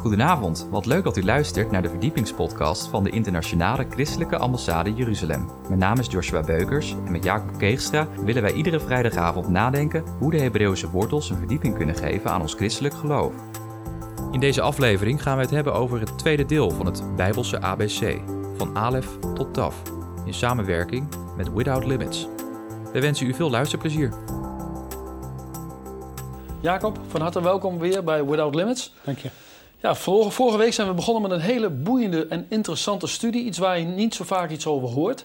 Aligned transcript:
Goedenavond, 0.00 0.68
wat 0.70 0.86
leuk 0.86 1.04
dat 1.04 1.16
u 1.16 1.24
luistert 1.24 1.70
naar 1.70 1.82
de 1.82 1.88
verdiepingspodcast 1.88 2.88
van 2.88 3.04
de 3.04 3.10
Internationale 3.10 3.86
Christelijke 3.90 4.36
Ambassade 4.36 4.94
Jeruzalem. 4.94 5.50
Mijn 5.68 5.78
naam 5.78 5.98
is 5.98 6.06
Joshua 6.06 6.42
Beukers 6.42 6.94
en 7.06 7.12
met 7.12 7.24
Jacob 7.24 7.58
Keegstra 7.58 8.08
willen 8.24 8.42
wij 8.42 8.52
iedere 8.52 8.80
vrijdagavond 8.80 9.48
nadenken 9.48 10.04
hoe 10.18 10.30
de 10.30 10.40
Hebreeuwse 10.40 10.90
wortels 10.90 11.30
een 11.30 11.36
verdieping 11.36 11.76
kunnen 11.76 11.94
geven 11.94 12.30
aan 12.30 12.40
ons 12.40 12.54
christelijk 12.54 12.94
geloof. 12.94 13.34
In 14.32 14.40
deze 14.40 14.60
aflevering 14.60 15.22
gaan 15.22 15.36
we 15.36 15.42
het 15.42 15.50
hebben 15.50 15.74
over 15.74 16.00
het 16.00 16.18
tweede 16.18 16.44
deel 16.44 16.70
van 16.70 16.86
het 16.86 17.16
Bijbelse 17.16 17.60
ABC, 17.60 18.20
van 18.56 18.76
Alef 18.76 19.08
tot 19.34 19.54
Taf, 19.54 19.82
in 20.24 20.34
samenwerking 20.34 21.08
met 21.36 21.52
Without 21.52 21.86
Limits. 21.86 22.28
We 22.92 23.00
wensen 23.00 23.26
u 23.26 23.34
veel 23.34 23.50
luisterplezier. 23.50 24.12
Jacob, 26.60 26.98
van 27.08 27.20
harte 27.20 27.42
welkom 27.42 27.78
weer 27.78 28.04
bij 28.04 28.24
Without 28.24 28.54
Limits. 28.54 28.94
Dank 29.04 29.18
je. 29.18 29.30
Ja, 29.80 29.94
vorige, 29.94 30.30
vorige 30.30 30.58
week 30.58 30.72
zijn 30.72 30.88
we 30.88 30.94
begonnen 30.94 31.22
met 31.22 31.30
een 31.30 31.40
hele 31.40 31.70
boeiende 31.70 32.26
en 32.26 32.46
interessante 32.48 33.06
studie. 33.06 33.44
Iets 33.44 33.58
waar 33.58 33.78
je 33.78 33.84
niet 33.84 34.14
zo 34.14 34.24
vaak 34.24 34.50
iets 34.50 34.66
over 34.66 34.88
hoort. 34.88 35.24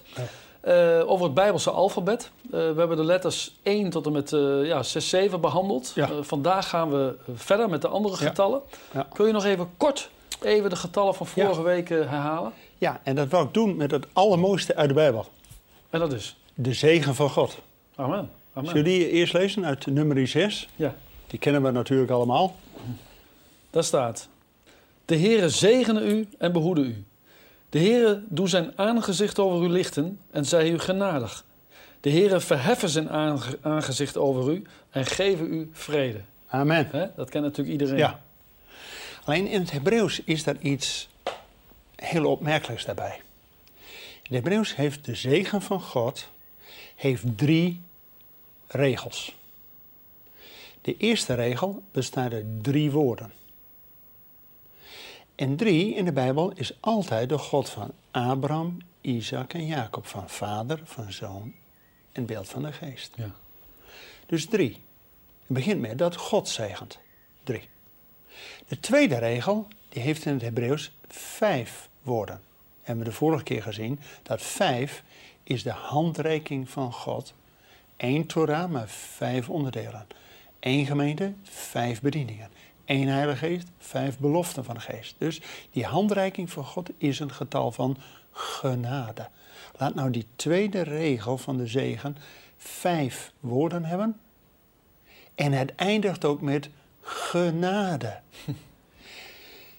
Uh, 0.66 1.10
over 1.10 1.24
het 1.24 1.34
Bijbelse 1.34 1.70
alfabet. 1.70 2.30
Uh, 2.44 2.50
we 2.50 2.74
hebben 2.76 2.96
de 2.96 3.04
letters 3.04 3.58
1 3.62 3.90
tot 3.90 4.06
en 4.06 4.12
met 4.12 4.32
uh, 4.32 4.66
ja, 4.66 4.82
6, 4.82 5.08
7 5.08 5.40
behandeld. 5.40 5.92
Ja. 5.94 6.08
vandaag 6.22 6.68
gaan 6.68 6.90
we 6.90 7.16
verder 7.34 7.68
met 7.68 7.82
de 7.82 7.88
andere 7.88 8.16
getallen. 8.16 8.60
Kun 9.12 9.26
je 9.26 9.32
nog 9.32 9.44
even 9.44 9.68
kort 9.76 10.10
even 10.42 10.70
de 10.70 10.76
getallen 10.76 11.14
van 11.14 11.26
vorige 11.26 11.62
week 11.62 11.88
herhalen? 11.88 12.52
Ja, 12.78 13.00
en 13.02 13.14
dat 13.14 13.28
wil 13.28 13.42
ik 13.42 13.54
doen 13.54 13.76
met 13.76 13.90
het 13.90 14.06
allermooiste 14.12 14.74
uit 14.76 14.88
de 14.88 14.94
Bijbel. 14.94 15.26
En 15.90 16.00
dat 16.00 16.12
is. 16.12 16.36
De 16.54 16.72
zegen 16.72 17.14
van 17.14 17.30
God. 17.30 17.58
Amen. 17.94 18.30
Amen. 18.52 18.68
Zullen 18.70 18.84
die 18.84 19.10
eerst 19.10 19.32
lezen 19.32 19.64
uit 19.64 19.86
nummer 19.86 20.28
6? 20.28 20.68
Ja, 20.76 20.94
Die 21.26 21.38
kennen 21.38 21.62
we 21.62 21.70
natuurlijk 21.70 22.10
allemaal. 22.10 22.54
daar 23.70 23.84
staat. 23.84 24.28
De 25.06 25.18
Heere 25.18 25.48
zegene 25.48 26.04
u 26.04 26.28
en 26.38 26.52
behoede 26.52 26.80
u. 26.80 27.04
De 27.68 27.78
Heere 27.78 28.22
doe 28.28 28.48
zijn 28.48 28.78
aangezicht 28.78 29.38
over 29.38 29.66
u 29.66 29.68
lichten 29.68 30.20
en 30.30 30.44
zij 30.44 30.70
u 30.70 30.78
genadig. 30.78 31.44
De 32.00 32.10
Heere 32.10 32.40
verheffen 32.40 32.88
zijn 32.88 33.10
aange- 33.10 33.58
aangezicht 33.62 34.16
over 34.16 34.52
u 34.52 34.62
en 34.90 35.06
geven 35.06 35.52
u 35.54 35.70
vrede. 35.72 36.20
Amen. 36.46 37.12
Dat 37.16 37.30
kent 37.30 37.44
natuurlijk 37.44 37.72
iedereen. 37.72 37.98
Ja. 37.98 38.22
Alleen 39.24 39.46
in 39.46 39.60
het 39.60 39.70
Hebreeuws 39.70 40.20
is 40.24 40.44
daar 40.44 40.56
iets 40.60 41.08
heel 41.96 42.26
opmerkelijks 42.26 42.84
daarbij. 42.84 43.20
In 44.22 44.34
het 44.34 44.44
Hebreeuws 44.44 44.76
heeft 44.76 45.04
de 45.04 45.14
zegen 45.14 45.62
van 45.62 45.80
God 45.80 46.28
heeft 46.96 47.24
drie 47.36 47.80
regels. 48.66 49.34
De 50.80 50.96
eerste 50.96 51.34
regel 51.34 51.82
bestaat 51.92 52.32
uit 52.32 52.44
drie 52.62 52.90
woorden. 52.90 53.32
En 55.36 55.56
drie 55.56 55.94
in 55.94 56.04
de 56.04 56.12
Bijbel 56.12 56.52
is 56.54 56.78
altijd 56.80 57.28
de 57.28 57.38
God 57.38 57.68
van 57.68 57.92
Abraham, 58.10 58.78
Isaac 59.00 59.52
en 59.52 59.66
Jacob. 59.66 60.06
Van 60.06 60.28
vader, 60.28 60.80
van 60.84 61.12
zoon 61.12 61.54
en 62.12 62.26
beeld 62.26 62.48
van 62.48 62.62
de 62.62 62.72
geest. 62.72 63.12
Ja. 63.16 63.30
Dus 64.26 64.46
drie. 64.46 64.72
Het 65.46 65.56
begint 65.56 65.80
met 65.80 65.98
dat 65.98 66.16
God 66.16 66.48
zegent. 66.48 66.98
Drie. 67.42 67.68
De 68.68 68.80
tweede 68.80 69.18
regel, 69.18 69.66
die 69.88 70.02
heeft 70.02 70.24
in 70.24 70.32
het 70.32 70.42
Hebreeuws 70.42 70.92
vijf 71.08 71.88
woorden. 72.02 72.40
Hebben 72.82 73.04
we 73.04 73.10
de 73.10 73.16
vorige 73.16 73.44
keer 73.44 73.62
gezien 73.62 74.00
dat 74.22 74.42
vijf 74.42 75.02
is 75.42 75.62
de 75.62 75.70
handreiking 75.70 76.70
van 76.70 76.92
God. 76.92 77.34
Eén 77.96 78.26
Torah, 78.26 78.70
maar 78.70 78.88
vijf 78.88 79.48
onderdelen. 79.48 80.06
Eén 80.60 80.86
gemeente, 80.86 81.34
vijf 81.42 82.00
bedieningen. 82.00 82.50
Eén 82.86 83.08
Heilige 83.08 83.46
Geest, 83.46 83.68
vijf 83.78 84.18
beloften 84.18 84.64
van 84.64 84.74
de 84.74 84.80
Geest. 84.80 85.14
Dus 85.18 85.40
die 85.70 85.84
handreiking 85.84 86.50
van 86.50 86.64
God 86.64 86.90
is 86.98 87.20
een 87.20 87.32
getal 87.32 87.72
van 87.72 87.96
genade. 88.32 89.28
Laat 89.76 89.94
nou 89.94 90.10
die 90.10 90.26
tweede 90.36 90.80
regel 90.80 91.38
van 91.38 91.56
de 91.56 91.66
zegen 91.66 92.16
vijf 92.56 93.32
woorden 93.40 93.84
hebben. 93.84 94.20
En 95.34 95.52
het 95.52 95.74
eindigt 95.74 96.24
ook 96.24 96.40
met 96.40 96.70
genade. 97.00 98.20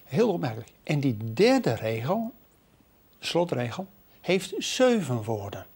Heel 0.04 0.32
opmerkelijk. 0.32 0.70
En 0.82 1.00
die 1.00 1.32
derde 1.34 1.74
regel, 1.74 2.32
slotregel, 3.18 3.86
heeft 4.20 4.54
zeven 4.58 5.22
woorden. 5.22 5.66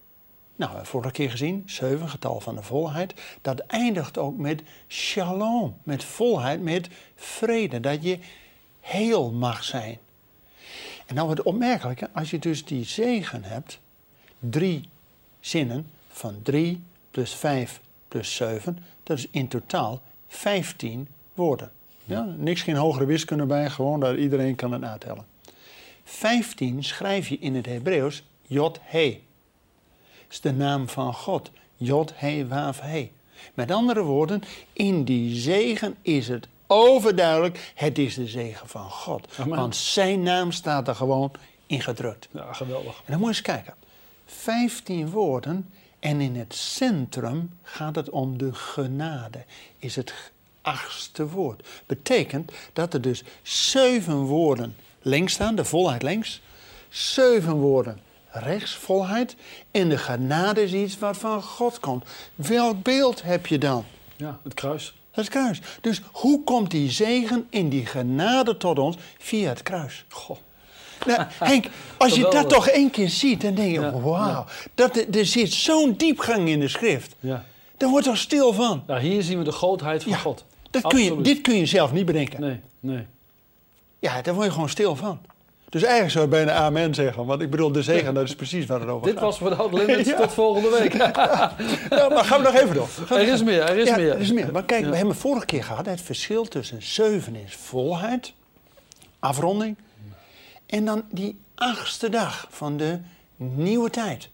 Nou, 0.56 0.70
we 0.70 0.76
hebben 0.76 0.86
vorige 0.86 1.10
keer 1.10 1.30
gezien, 1.30 1.62
zeven 1.66 2.08
getal 2.08 2.40
van 2.40 2.54
de 2.54 2.62
volheid. 2.62 3.14
Dat 3.40 3.60
eindigt 3.60 4.18
ook 4.18 4.36
met 4.36 4.62
shalom, 4.88 5.76
met 5.82 6.04
volheid, 6.04 6.62
met 6.62 6.88
vrede. 7.14 7.80
Dat 7.80 8.02
je 8.02 8.18
heel 8.80 9.32
mag 9.32 9.64
zijn. 9.64 9.98
En 11.06 11.14
nou 11.14 11.30
het 11.30 11.42
opmerkelijke, 11.42 12.08
als 12.12 12.30
je 12.30 12.38
dus 12.38 12.64
die 12.64 12.84
zegen 12.84 13.44
hebt, 13.44 13.80
drie 14.38 14.88
zinnen 15.40 15.86
van 16.08 16.42
drie 16.42 16.82
plus 17.10 17.34
vijf 17.34 17.80
plus 18.08 18.34
zeven, 18.34 18.78
dat 19.02 19.18
is 19.18 19.28
in 19.30 19.48
totaal 19.48 20.02
vijftien 20.28 21.08
woorden. 21.34 21.70
Ja, 22.04 22.34
niks 22.36 22.62
geen 22.62 22.76
hogere 22.76 23.04
wiskunde 23.04 23.46
bij, 23.46 23.70
gewoon 23.70 24.00
dat 24.00 24.16
iedereen 24.16 24.54
kan 24.54 24.72
het 24.72 24.80
natellen. 24.80 25.24
Vijftien 26.04 26.84
schrijf 26.84 27.28
je 27.28 27.38
in 27.38 27.54
het 27.54 27.66
Hebreeuws 27.66 28.22
Jod-He. 28.42 29.20
Is 30.32 30.40
de 30.40 30.52
naam 30.52 30.88
van 30.88 31.14
God. 31.14 31.50
Jod-He, 31.76 32.46
Waaf-He. 32.46 33.10
Met 33.54 33.70
andere 33.70 34.02
woorden, 34.02 34.42
in 34.72 35.04
die 35.04 35.40
zegen 35.40 35.96
is 36.02 36.28
het 36.28 36.48
overduidelijk, 36.66 37.72
het 37.74 37.98
is 37.98 38.14
de 38.14 38.26
zegen 38.26 38.68
van 38.68 38.90
God. 38.90 39.28
Amen. 39.38 39.58
Want 39.58 39.76
zijn 39.76 40.22
naam 40.22 40.52
staat 40.52 40.88
er 40.88 40.94
gewoon 40.94 41.32
in 41.66 41.80
gedrukt. 41.80 42.28
Ja, 42.30 42.52
geweldig. 42.52 42.96
En 42.96 43.02
dan 43.06 43.18
moet 43.18 43.28
je 43.28 43.34
eens 43.34 43.42
kijken. 43.42 43.74
15 44.26 45.10
woorden 45.10 45.70
en 45.98 46.20
in 46.20 46.36
het 46.36 46.54
centrum 46.54 47.58
gaat 47.62 47.94
het 47.94 48.10
om 48.10 48.38
de 48.38 48.54
genade. 48.54 49.44
Is 49.78 49.96
het 49.96 50.14
achtste 50.62 51.28
woord. 51.28 51.68
Betekent 51.86 52.52
dat 52.72 52.94
er 52.94 53.00
dus 53.00 53.22
zeven 53.42 54.16
woorden 54.16 54.76
links 55.02 55.32
staan, 55.32 55.54
de 55.54 55.64
volheid 55.64 56.02
links. 56.02 56.40
Zeven 56.88 57.54
woorden 57.54 58.00
rechts, 58.32 58.74
volheid. 58.74 59.36
En 59.70 59.88
de 59.88 59.98
genade 59.98 60.62
is 60.62 60.72
iets 60.72 60.98
wat 60.98 61.16
van 61.16 61.42
God 61.42 61.80
komt. 61.80 62.04
Welk 62.34 62.82
beeld 62.82 63.22
heb 63.22 63.46
je 63.46 63.58
dan? 63.58 63.84
Ja, 64.16 64.38
het 64.44 64.54
kruis. 64.54 64.94
Het 65.10 65.28
kruis. 65.28 65.60
Dus 65.80 66.00
hoe 66.12 66.44
komt 66.44 66.70
die 66.70 66.90
zegen 66.90 67.46
in 67.50 67.68
die 67.68 67.86
genade 67.86 68.56
tot 68.56 68.78
ons? 68.78 68.96
Via 69.18 69.48
het 69.48 69.62
kruis. 69.62 70.04
Goh. 70.08 70.36
Nou, 71.06 71.22
Henk, 71.38 71.66
als 71.98 72.14
je 72.14 72.28
dat 72.30 72.48
toch 72.48 72.68
één 72.68 72.90
keer 72.90 73.08
ziet, 73.08 73.40
dan 73.40 73.54
denk 73.54 73.72
je, 73.74 73.80
Ja, 73.80 73.92
wauw, 74.00 74.44
dat, 74.74 74.96
er- 74.96 75.16
er 75.18 75.26
zit 75.26 75.52
zo'n 75.52 75.94
diepgang 75.96 76.48
in 76.48 76.60
de 76.60 76.68
schrift. 76.68 77.14
Ja. 77.20 77.44
Daar 77.76 77.88
wordt 77.90 78.06
toch 78.06 78.16
stil 78.16 78.52
van. 78.52 78.82
ja, 78.86 78.98
hier 78.98 79.22
zien 79.22 79.38
we 79.38 79.44
de 79.44 79.52
grootheid 79.52 80.02
van 80.02 80.12
Ja, 80.12 80.18
God. 80.18 80.44
Dat 80.70 80.82
kun 80.86 81.02
je, 81.02 81.20
dit 81.20 81.40
kun 81.40 81.54
je 81.54 81.66
zelf 81.66 81.92
niet 81.92 82.06
bedenken. 82.06 82.40
Nee, 82.40 82.60
nee. 82.80 83.06
Ja, 83.98 84.22
daar 84.22 84.34
word 84.34 84.46
je 84.46 84.52
gewoon 84.52 84.68
stil 84.68 84.96
van. 84.96 85.20
Dus 85.72 85.82
eigenlijk 85.82 86.12
zou 86.12 86.24
je 86.24 86.30
bijna 86.30 86.52
amen 86.52 86.94
zeggen. 86.94 87.26
Want 87.26 87.42
ik 87.42 87.50
bedoel, 87.50 87.72
de 87.72 87.82
zegen, 87.82 88.14
dat 88.14 88.24
is 88.24 88.34
precies 88.34 88.66
waar 88.66 88.80
het 88.80 88.88
over 88.88 89.06
Dit 89.06 89.14
gaat. 89.14 89.22
was 89.22 89.38
Without 89.38 89.72
Limits. 89.72 90.08
Ja. 90.10 90.16
Tot 90.16 90.32
volgende 90.32 90.70
week. 90.78 90.92
Ja, 91.90 92.08
maar 92.08 92.24
gaan 92.24 92.38
we 92.38 92.44
nog 92.44 92.54
even 92.54 92.74
door. 92.74 92.88
Gaan 92.88 93.18
er 93.18 93.28
is 93.28 93.42
meer, 93.42 93.60
er 93.60 93.76
is 93.76 93.88
ja, 93.88 93.96
meer. 93.96 94.12
er 94.12 94.20
is 94.20 94.32
meer. 94.32 94.52
Maar 94.52 94.64
kijk, 94.64 94.84
we 94.84 94.96
hebben 94.96 95.14
vorige 95.16 95.46
keer 95.46 95.64
gehad 95.64 95.86
het 95.86 96.00
verschil 96.00 96.44
tussen 96.44 96.82
zeven 96.82 97.36
is 97.36 97.54
volheid, 97.54 98.32
afronding, 99.18 99.76
en 100.66 100.84
dan 100.84 101.02
die 101.10 101.40
achtste 101.54 102.08
dag 102.08 102.46
van 102.50 102.76
de 102.76 102.98
nieuwe 103.36 103.90
tijd. 103.90 104.28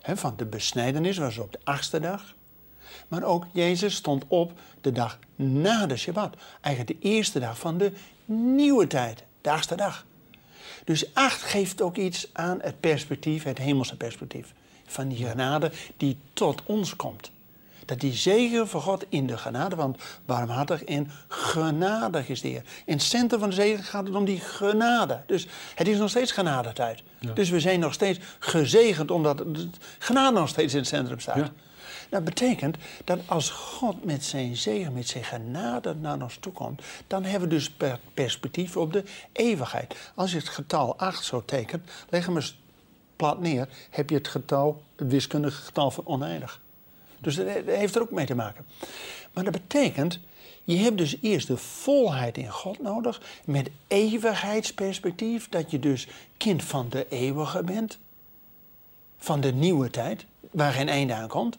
Hè, 0.00 0.16
van 0.16 0.34
de 0.36 0.46
besnijdenis 0.46 1.18
was 1.18 1.38
op 1.38 1.52
de 1.52 1.58
achtste 1.64 2.00
dag. 2.00 2.34
Maar 3.08 3.22
ook 3.22 3.44
Jezus 3.52 3.94
stond 3.94 4.24
op 4.28 4.52
de 4.80 4.92
dag 4.92 5.18
na 5.36 5.86
de 5.86 5.96
Shabbat. 5.96 6.36
Eigenlijk 6.60 7.00
de 7.00 7.08
eerste 7.08 7.40
dag 7.40 7.58
van 7.58 7.78
de 7.78 7.92
nieuwe 8.24 8.86
tijd, 8.86 9.24
de 9.40 9.50
achtste 9.50 9.76
dag. 9.76 10.04
Dus 10.84 11.14
acht 11.14 11.42
geeft 11.42 11.82
ook 11.82 11.96
iets 11.96 12.28
aan 12.32 12.58
het 12.62 12.80
perspectief, 12.80 13.42
het 13.42 13.58
hemelse 13.58 13.96
perspectief. 13.96 14.52
Van 14.86 15.08
die 15.08 15.26
genade 15.26 15.70
die 15.96 16.16
tot 16.32 16.62
ons 16.64 16.96
komt. 16.96 17.30
Dat 17.84 18.00
die 18.00 18.12
zegen 18.12 18.68
van 18.68 18.80
God 18.80 19.04
in 19.08 19.26
de 19.26 19.38
genade, 19.38 19.76
want 19.76 19.98
barmhartig 20.24 20.84
en 20.84 21.10
genadig 21.28 22.28
is 22.28 22.40
de 22.40 22.48
Heer. 22.48 22.62
In 22.84 22.92
het 22.92 23.02
centrum 23.02 23.40
van 23.40 23.48
de 23.48 23.54
zegen 23.54 23.84
gaat 23.84 24.06
het 24.06 24.14
om 24.14 24.24
die 24.24 24.40
genade. 24.40 25.22
Dus 25.26 25.46
het 25.74 25.88
is 25.88 25.98
nog 25.98 26.10
steeds 26.10 26.32
genadetijd. 26.32 27.02
Dus 27.34 27.50
we 27.50 27.60
zijn 27.60 27.80
nog 27.80 27.92
steeds 27.92 28.18
gezegend 28.38 29.10
omdat 29.10 29.38
de 29.38 29.68
genade 29.98 30.38
nog 30.38 30.48
steeds 30.48 30.72
in 30.72 30.78
het 30.78 30.88
centrum 30.88 31.20
staat. 31.20 31.36
Ja. 31.36 31.52
Dat 32.14 32.24
betekent 32.24 32.76
dat 33.04 33.18
als 33.26 33.50
God 33.50 34.04
met 34.04 34.24
zijn 34.24 34.56
zegen, 34.56 34.92
met 34.92 35.08
zijn 35.08 35.24
genade 35.24 35.94
naar 35.94 36.22
ons 36.22 36.36
toe 36.36 36.52
komt, 36.52 36.82
dan 37.06 37.24
hebben 37.24 37.48
we 37.48 37.54
dus 37.54 37.70
per 37.70 37.98
perspectief 38.14 38.76
op 38.76 38.92
de 38.92 39.04
eeuwigheid. 39.32 40.12
Als 40.14 40.30
je 40.30 40.38
het 40.38 40.48
getal 40.48 40.98
8 40.98 41.24
zo 41.24 41.44
tekent, 41.44 41.90
leg 42.08 42.26
hem 42.26 42.36
eens 42.36 42.58
plat 43.16 43.40
neer, 43.40 43.68
heb 43.90 44.10
je 44.10 44.16
het 44.16 44.28
getal, 44.28 44.82
het 44.96 45.10
wiskundige 45.10 45.62
getal 45.62 45.90
van 45.90 46.06
oneindig. 46.06 46.60
Dus 47.20 47.34
dat 47.36 47.46
heeft 47.66 47.94
er 47.94 48.02
ook 48.02 48.10
mee 48.10 48.26
te 48.26 48.34
maken. 48.34 48.66
Maar 49.32 49.44
dat 49.44 49.52
betekent, 49.52 50.20
Je 50.64 50.76
hebt 50.76 50.98
dus 50.98 51.16
eerst 51.20 51.46
de 51.46 51.56
volheid 51.56 52.38
in 52.38 52.50
God 52.50 52.82
nodig, 52.82 53.20
met 53.44 53.70
eeuwigheidsperspectief, 53.86 55.48
dat 55.48 55.70
je 55.70 55.78
dus 55.78 56.08
kind 56.36 56.64
van 56.64 56.88
de 56.88 57.08
eeuwige 57.08 57.62
bent, 57.62 57.98
van 59.18 59.40
de 59.40 59.52
nieuwe 59.52 59.90
tijd, 59.90 60.26
waar 60.50 60.72
geen 60.72 60.88
einde 60.88 61.14
aan 61.14 61.28
komt. 61.28 61.58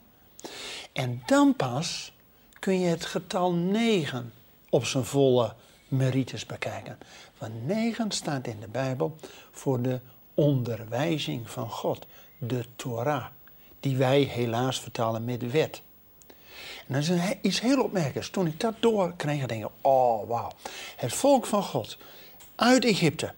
En 0.92 1.24
dan 1.26 1.56
pas 1.56 2.14
kun 2.60 2.80
je 2.80 2.88
het 2.88 3.06
getal 3.06 3.54
9 3.54 4.34
op 4.70 4.86
zijn 4.86 5.06
volle 5.06 5.54
merites 5.88 6.46
bekijken. 6.46 6.98
Want 7.38 7.66
9 7.68 8.12
staat 8.12 8.48
in 8.48 8.60
de 8.60 8.68
Bijbel 8.68 9.16
voor 9.52 9.82
de 9.82 10.00
onderwijzing 10.34 11.50
van 11.50 11.70
God, 11.70 12.06
de 12.38 12.66
Torah, 12.76 13.26
die 13.80 13.98
wij 13.98 14.22
helaas 14.22 14.80
vertalen 14.80 15.26
met 15.26 15.52
wet. 15.52 15.82
En 16.88 16.94
dat 16.94 17.04
is 17.04 17.10
iets 17.42 17.62
heel 17.62 17.84
opmerkelijks. 17.84 18.30
Toen 18.30 18.48
ik 18.48 18.60
dat 18.60 18.74
doorkreeg, 18.80 19.46
denk 19.46 19.64
ik, 19.66 19.72
oh 19.82 20.28
wauw. 20.28 20.52
Het 20.96 21.14
volk 21.14 21.46
van 21.46 21.64
God 21.64 21.98
uit 22.56 22.86
Egypte. 22.86 23.34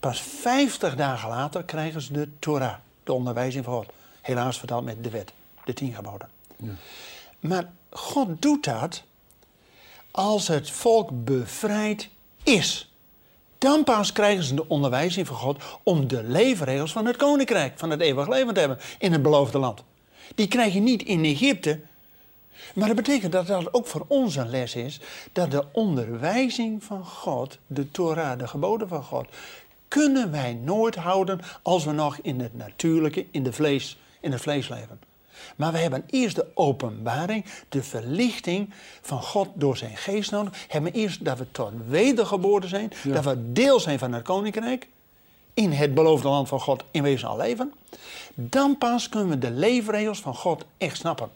Pas 0.00 0.20
50 0.20 0.96
dagen 0.96 1.28
later 1.28 1.64
krijgen 1.64 2.02
ze 2.02 2.12
de 2.12 2.28
Torah, 2.38 2.74
de 3.04 3.12
onderwijzing 3.12 3.64
van 3.64 3.74
God. 3.74 3.92
Helaas 4.20 4.58
vertaald 4.58 4.84
met 4.84 5.04
de 5.04 5.10
wet, 5.10 5.32
de 5.64 5.72
tien 5.72 5.94
geboden. 5.94 6.37
Maar 7.40 7.72
God 7.90 8.42
doet 8.42 8.64
dat 8.64 9.02
als 10.10 10.48
het 10.48 10.70
volk 10.70 11.24
bevrijd 11.24 12.08
is. 12.42 12.92
Dan 13.58 13.84
pas 13.84 14.12
krijgen 14.12 14.44
ze 14.44 14.54
de 14.54 14.68
onderwijzing 14.68 15.26
van 15.26 15.36
God 15.36 15.62
om 15.82 16.08
de 16.08 16.22
leefregels 16.22 16.92
van 16.92 17.06
het 17.06 17.16
koninkrijk, 17.16 17.78
van 17.78 17.90
het 17.90 18.00
eeuwig 18.00 18.28
leven 18.28 18.54
te 18.54 18.60
hebben 18.60 18.78
in 18.98 19.12
het 19.12 19.22
beloofde 19.22 19.58
land. 19.58 19.82
Die 20.34 20.48
krijg 20.48 20.72
je 20.72 20.80
niet 20.80 21.02
in 21.02 21.24
Egypte. 21.24 21.80
Maar 22.74 22.86
dat 22.86 22.96
betekent 22.96 23.32
dat 23.32 23.46
dat 23.46 23.74
ook 23.74 23.86
voor 23.86 24.04
ons 24.08 24.36
een 24.36 24.48
les 24.48 24.74
is 24.74 25.00
dat 25.32 25.50
de 25.50 25.64
onderwijzing 25.72 26.84
van 26.84 27.04
God, 27.04 27.58
de 27.66 27.90
Torah, 27.90 28.38
de 28.38 28.48
geboden 28.48 28.88
van 28.88 29.02
God, 29.02 29.26
kunnen 29.88 30.30
wij 30.30 30.54
nooit 30.54 30.94
houden 30.94 31.40
als 31.62 31.84
we 31.84 31.92
nog 31.92 32.18
in 32.22 32.40
het 32.40 32.56
natuurlijke, 32.56 33.26
in, 33.30 33.42
de 33.42 33.52
vlees, 33.52 33.98
in 34.20 34.32
het 34.32 34.40
vlees 34.40 34.68
leven. 34.68 35.00
Maar 35.56 35.72
we 35.72 35.78
hebben 35.78 36.04
eerst 36.06 36.36
de 36.36 36.46
openbaring, 36.54 37.44
de 37.68 37.82
verlichting 37.82 38.70
van 39.00 39.22
God 39.22 39.48
door 39.54 39.76
zijn 39.76 39.96
geest 39.96 40.30
nodig. 40.30 40.52
We 40.52 40.58
hebben 40.68 40.92
eerst 40.92 41.24
dat 41.24 41.38
we 41.38 41.46
tot 41.50 41.72
wedergeboren 41.88 42.68
zijn, 42.68 42.92
dat 43.04 43.24
we 43.24 43.52
deel 43.52 43.80
zijn 43.80 43.98
van 43.98 44.12
het 44.12 44.22
koninkrijk. 44.22 44.88
In 45.54 45.72
het 45.72 45.94
beloofde 45.94 46.28
land 46.28 46.48
van 46.48 46.60
God 46.60 46.84
in 46.90 47.02
wezen 47.02 47.28
al 47.28 47.36
leven. 47.36 47.72
Dan 48.34 48.78
pas 48.78 49.08
kunnen 49.08 49.28
we 49.28 49.38
de 49.38 49.50
leefregels 49.50 50.20
van 50.20 50.34
God 50.34 50.64
echt 50.76 50.96
snappen. 50.96 51.30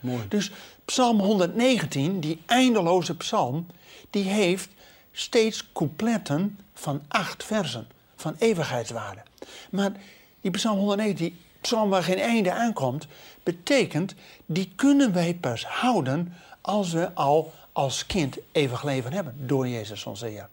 mooi. 0.00 0.22
Dus 0.28 0.50
Psalm 0.84 1.20
119, 1.20 2.20
die 2.20 2.40
eindeloze 2.46 3.16
psalm, 3.16 3.66
die 4.10 4.24
heeft 4.24 4.68
steeds 5.12 5.72
coupletten 5.72 6.58
van 6.74 7.02
acht 7.08 7.44
versen, 7.44 7.88
van 8.16 8.34
eeuwigheidswaarde. 8.38 9.22
Maar 9.70 9.92
die 10.40 10.50
Psalm 10.50 10.78
119, 10.78 11.26
die 11.26 11.38
psalm 11.60 11.90
waar 11.90 12.02
geen 12.02 12.18
einde 12.18 12.52
aankomt, 12.52 13.06
betekent, 13.42 14.14
die 14.46 14.72
kunnen 14.76 15.12
wij 15.12 15.34
pas 15.40 15.66
houden 15.66 16.34
als 16.60 16.92
we 16.92 17.14
al 17.14 17.52
als 17.72 18.06
kind 18.06 18.36
eeuwig 18.52 18.82
leven 18.82 19.12
hebben 19.12 19.34
door 19.38 19.68
Jezus 19.68 20.06
onze 20.06 20.26
Heer. 20.26 20.48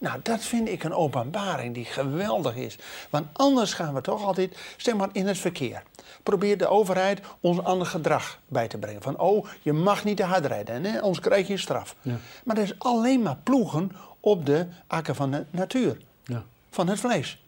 Nou, 0.00 0.20
dat 0.22 0.40
vind 0.40 0.68
ik 0.68 0.84
een 0.84 0.94
openbaring 0.94 1.74
die 1.74 1.84
geweldig 1.84 2.54
is. 2.54 2.78
Want 3.10 3.26
anders 3.32 3.72
gaan 3.72 3.94
we 3.94 4.00
toch 4.00 4.24
altijd, 4.24 4.58
zeg 4.76 4.94
maar, 4.94 5.08
in 5.12 5.26
het 5.26 5.38
verkeer. 5.38 5.82
Probeert 6.22 6.58
de 6.58 6.66
overheid 6.66 7.20
ons 7.40 7.62
ander 7.62 7.86
gedrag 7.86 8.38
bij 8.48 8.68
te 8.68 8.78
brengen. 8.78 9.02
Van, 9.02 9.18
oh, 9.18 9.46
je 9.62 9.72
mag 9.72 10.04
niet 10.04 10.16
te 10.16 10.22
hard 10.22 10.44
rijden, 10.44 10.84
hè? 10.84 11.00
anders 11.00 11.20
krijg 11.20 11.48
je 11.48 11.56
straf. 11.56 11.94
Ja. 12.02 12.16
Maar 12.44 12.54
dat 12.54 12.64
is 12.64 12.78
alleen 12.78 13.22
maar 13.22 13.36
ploegen 13.42 13.92
op 14.20 14.46
de 14.46 14.66
akker 14.86 15.14
van 15.14 15.30
de 15.30 15.44
natuur. 15.50 15.96
Ja. 16.24 16.44
Van 16.70 16.88
het 16.88 17.00
vlees. 17.00 17.42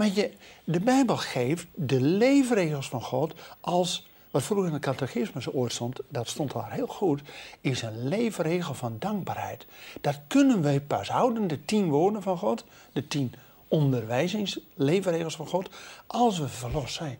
Maar 0.00 0.10
je, 0.14 0.30
de 0.64 0.80
Bijbel 0.80 1.16
geeft 1.16 1.66
de 1.74 2.00
leefregels 2.00 2.88
van 2.88 3.02
God 3.02 3.34
als, 3.60 4.06
wat 4.30 4.42
vroeger 4.42 4.66
in 4.66 4.72
de 4.72 4.78
catechismus 4.80 5.52
ooit 5.52 5.72
stond, 5.72 6.00
dat 6.08 6.28
stond 6.28 6.52
daar 6.52 6.72
heel 6.72 6.86
goed, 6.86 7.20
is 7.60 7.82
een 7.82 8.08
leefregel 8.08 8.74
van 8.74 8.96
dankbaarheid. 8.98 9.66
Dat 10.00 10.20
kunnen 10.26 10.62
wij 10.62 10.80
pas 10.80 11.08
houden, 11.08 11.46
de 11.46 11.64
tien 11.64 11.88
woorden 11.88 12.22
van 12.22 12.38
God, 12.38 12.64
de 12.92 13.06
tien 13.06 13.34
onderwijzingsleefregels 13.68 15.36
van 15.36 15.46
God, 15.46 15.70
als 16.06 16.38
we 16.38 16.48
verlost 16.48 16.94
zijn. 16.94 17.18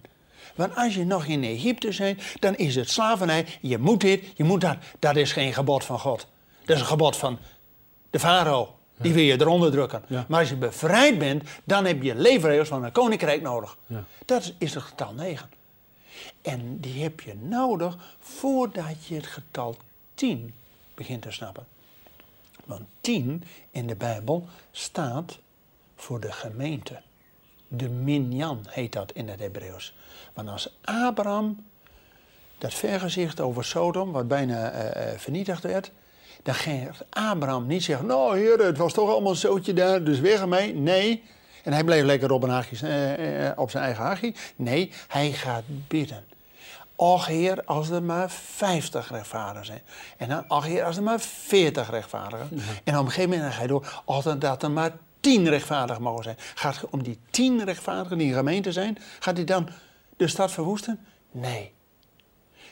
Want 0.55 0.77
als 0.77 0.95
je 0.95 1.05
nog 1.05 1.27
in 1.27 1.45
Egypte 1.45 1.95
bent, 1.99 2.23
dan 2.39 2.57
is 2.57 2.75
het 2.75 2.91
slavernij. 2.91 3.47
Je 3.61 3.79
moet 3.79 4.01
dit, 4.01 4.25
je 4.37 4.45
moet 4.45 4.61
dat. 4.61 4.77
Dat 4.99 5.17
is 5.17 5.33
geen 5.33 5.53
gebod 5.53 5.85
van 5.85 5.99
God. 5.99 6.27
Dat 6.65 6.77
is 6.77 6.83
een 6.83 6.89
gebod 6.89 7.17
van 7.17 7.39
de 8.11 8.19
farao. 8.19 8.80
Die 9.01 9.13
wil 9.13 9.23
je 9.23 9.41
eronder 9.41 9.71
drukken. 9.71 10.05
Maar 10.29 10.41
als 10.41 10.49
je 10.49 10.57
bevrijd 10.57 11.19
bent, 11.19 11.43
dan 11.65 11.85
heb 11.85 12.03
je 12.03 12.15
leefregels 12.15 12.69
van 12.69 12.85
een 12.85 12.93
koninkrijk 12.93 13.43
nodig. 13.43 13.77
Ja. 13.87 14.05
Dat 14.25 14.53
is 14.59 14.75
het 14.75 14.83
getal 14.83 15.13
9. 15.13 15.51
En 16.43 16.81
die 16.81 17.03
heb 17.03 17.21
je 17.21 17.35
nodig 17.35 18.17
voordat 18.19 19.07
je 19.07 19.15
het 19.15 19.27
getal 19.27 19.77
10 20.15 20.55
begint 20.95 21.23
te 21.23 21.31
snappen. 21.31 21.67
Want 22.65 22.83
10 23.01 23.45
in 23.71 23.87
de 23.87 23.97
Bijbel 23.97 24.49
staat 24.71 25.39
voor 25.97 26.21
de 26.21 26.33
gemeente. 26.33 27.01
De 27.69 27.89
minyan 27.89 28.65
heet 28.69 28.93
dat 28.93 29.13
in 29.13 29.29
het 29.29 29.41
Hebreeuws. 29.41 29.95
Want 30.33 30.49
als 30.49 30.79
Abraham 30.81 31.65
dat 32.59 32.75
vergezicht 32.75 33.41
over 33.41 33.65
Sodom, 33.65 34.13
wat 34.13 34.29
bijna 34.29 34.73
uh, 34.73 35.19
vernietigd 35.19 35.63
werd, 35.63 35.91
dan 36.43 36.55
ging 36.55 36.91
Abraham 37.11 37.67
niet 37.67 37.83
zeggen: 37.83 38.07
Nou, 38.07 38.39
heer, 38.39 38.59
het 38.59 38.79
was 38.79 38.93
toch 38.93 39.11
allemaal 39.11 39.31
een 39.31 39.37
zootje 39.37 39.73
daar, 39.73 40.05
dus 40.05 40.21
weg 40.21 40.41
ermee. 40.41 40.75
Nee. 40.75 41.23
En 41.63 41.73
hij 41.73 41.85
bleef 41.85 42.05
lekker 42.05 42.33
op, 42.33 42.43
een 42.43 42.51
haagje, 42.51 42.87
eh, 42.87 43.47
eh, 43.49 43.59
op 43.59 43.71
zijn 43.71 43.85
eigen 43.85 44.05
haagje. 44.05 44.35
Nee, 44.57 44.93
hij 45.09 45.33
gaat 45.33 45.63
bidden. 45.89 46.25
Och 46.97 47.27
heer, 47.27 47.65
als 47.65 47.91
er 47.91 48.03
maar 48.03 48.31
50 48.31 49.11
rechtvaardigen 49.11 49.67
zijn. 49.67 49.83
En 50.17 50.29
dan, 50.29 50.45
ach 50.49 50.65
heer, 50.65 50.85
als 50.85 50.97
er 50.97 51.03
maar 51.03 51.21
40 51.21 51.91
rechtvaardigen. 51.91 52.49
En 52.85 52.99
op 52.99 53.05
een 53.05 53.11
gegeven 53.11 53.31
moment 53.31 53.55
ga 53.55 53.63
je 53.63 53.69
door, 53.69 54.03
als 54.05 54.25
dat 54.39 54.63
er 54.63 54.71
maar 54.71 54.93
10 55.21 55.49
rechtvaardigen 55.49 56.03
mogen 56.03 56.23
zijn. 56.23 56.37
Gaat 56.55 56.81
het 56.81 56.91
om 56.91 57.03
die 57.03 57.19
10 57.31 57.65
rechtvaardigen 57.65 58.19
die 58.19 58.27
in 58.29 58.35
gemeente 58.35 58.73
zijn, 58.73 58.99
gaat 59.19 59.37
hij 59.37 59.45
dan 59.45 59.69
de 60.17 60.29
stad 60.29 60.51
verwoesten? 60.51 61.07
Nee. 61.31 61.73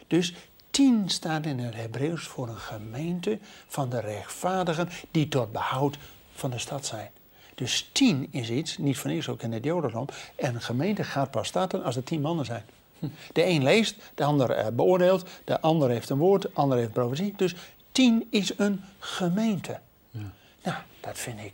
Dus 0.07 0.35
tien 0.79 1.09
staat 1.09 1.47
in 1.47 1.59
het 1.59 1.75
Hebreeuws 1.75 2.27
voor 2.27 2.49
een 2.49 2.59
gemeente 2.59 3.39
van 3.67 3.89
de 3.89 4.01
rechtvaardigen 4.01 4.89
die 5.11 5.29
tot 5.29 5.53
behoud 5.53 5.99
van 6.35 6.51
de 6.51 6.59
stad 6.59 6.87
zijn. 6.87 7.11
Dus 7.55 7.91
tien 7.93 8.29
is 8.31 8.51
iets, 8.51 8.79
niet 8.79 8.99
van 8.99 9.11
eerst 9.11 9.29
ook 9.29 9.43
in 9.43 9.53
het 9.53 9.65
Jodendom. 9.65 10.07
En 10.37 10.55
een 10.55 10.61
gemeente 10.61 11.05
gaat 11.05 11.31
pas 11.31 11.49
starten 11.49 11.85
als 11.85 11.97
er 11.97 12.05
tien 12.05 12.21
mannen 12.21 12.45
zijn. 12.45 12.65
De 13.33 13.45
een 13.45 13.63
leest, 13.63 13.97
de 14.15 14.25
ander 14.25 14.59
uh, 14.59 14.67
beoordeelt, 14.73 15.29
de 15.45 15.61
ander 15.61 15.91
heeft 15.91 16.11
een 16.11 16.19
woord, 16.19 16.43
de 16.43 16.51
ander 16.53 16.79
heeft 16.79 16.93
profetie. 16.93 17.35
Dus 17.37 17.55
tien 17.93 18.27
is 18.31 18.59
een 18.59 18.81
gemeente. 18.99 19.81
Ja. 20.11 20.33
Nou, 20.63 20.77
dat 21.01 21.19
vind 21.19 21.41
ik. 21.41 21.53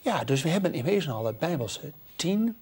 Ja, 0.00 0.24
dus 0.24 0.42
we 0.42 0.48
hebben 0.48 0.74
in 0.74 0.84
wezen 0.84 1.12
al 1.12 1.26
het 1.26 1.38
Bijbelse 1.38 1.92
tien. 2.16 2.56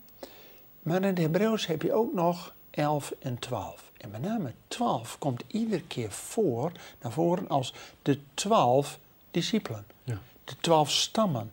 Maar 0.83 0.97
in 0.97 1.02
het 1.02 1.19
Hebreeuws 1.19 1.66
heb 1.66 1.83
je 1.83 1.92
ook 1.92 2.14
nog 2.14 2.54
elf 2.76 3.12
en 3.18 3.38
twaalf. 3.38 3.90
En 3.97 4.11
met 4.11 4.23
name 4.23 4.52
12 4.68 5.18
komt 5.18 5.42
iedere 5.47 5.83
keer 5.83 6.11
voor, 6.11 6.73
naar 7.02 7.12
voren 7.12 7.49
als 7.49 7.75
de 8.02 8.18
twaalf 8.35 8.99
discipelen. 9.30 9.87
Ja. 10.04 10.18
De 10.45 10.54
twaalf 10.61 10.90
stammen. 10.90 11.52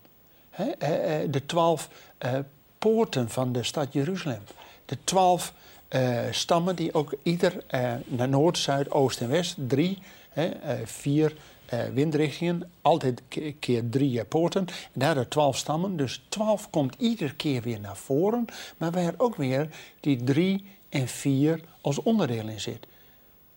de 1.30 1.42
twaalf 1.46 1.90
uh, 2.26 2.40
poorten 2.78 3.30
van 3.30 3.52
de 3.52 3.64
stad 3.64 3.94
Jeruzalem. 3.94 4.42
De 4.86 4.98
twaalf 5.04 5.54
uh, 5.90 6.20
stammen 6.32 6.76
die 6.76 6.94
ook 6.94 7.14
ieder 7.24 7.64
uh, 7.72 7.94
naar 8.06 8.30
noord, 8.30 8.58
zuid, 8.58 8.92
oost 8.92 9.22
en 9.22 9.30
west, 9.30 9.56
drie, 9.68 10.02
vier 10.84 11.36
windrichtingen, 11.94 12.72
altijd 12.82 13.22
keer 13.60 13.90
drie 13.90 14.24
poorten. 14.26 14.68
En 14.68 15.00
daar 15.00 15.16
de 15.16 15.28
twaalf 15.28 15.58
stammen. 15.58 15.98
Dus 15.98 16.24
twaalf 16.30 16.70
komt 16.70 16.96
iedere 16.98 17.34
keer 17.34 17.62
weer 17.62 17.80
naar 17.80 17.98
voren. 17.98 18.46
Maar 18.78 18.94
hebben 18.94 19.20
ook 19.20 19.36
weer 19.36 19.70
die 20.00 20.24
drie 20.24 20.66
en 20.94 21.08
vier 21.08 21.62
als 21.82 22.02
onderdeel 22.02 22.48
in 22.48 22.62
zit. 22.62 22.88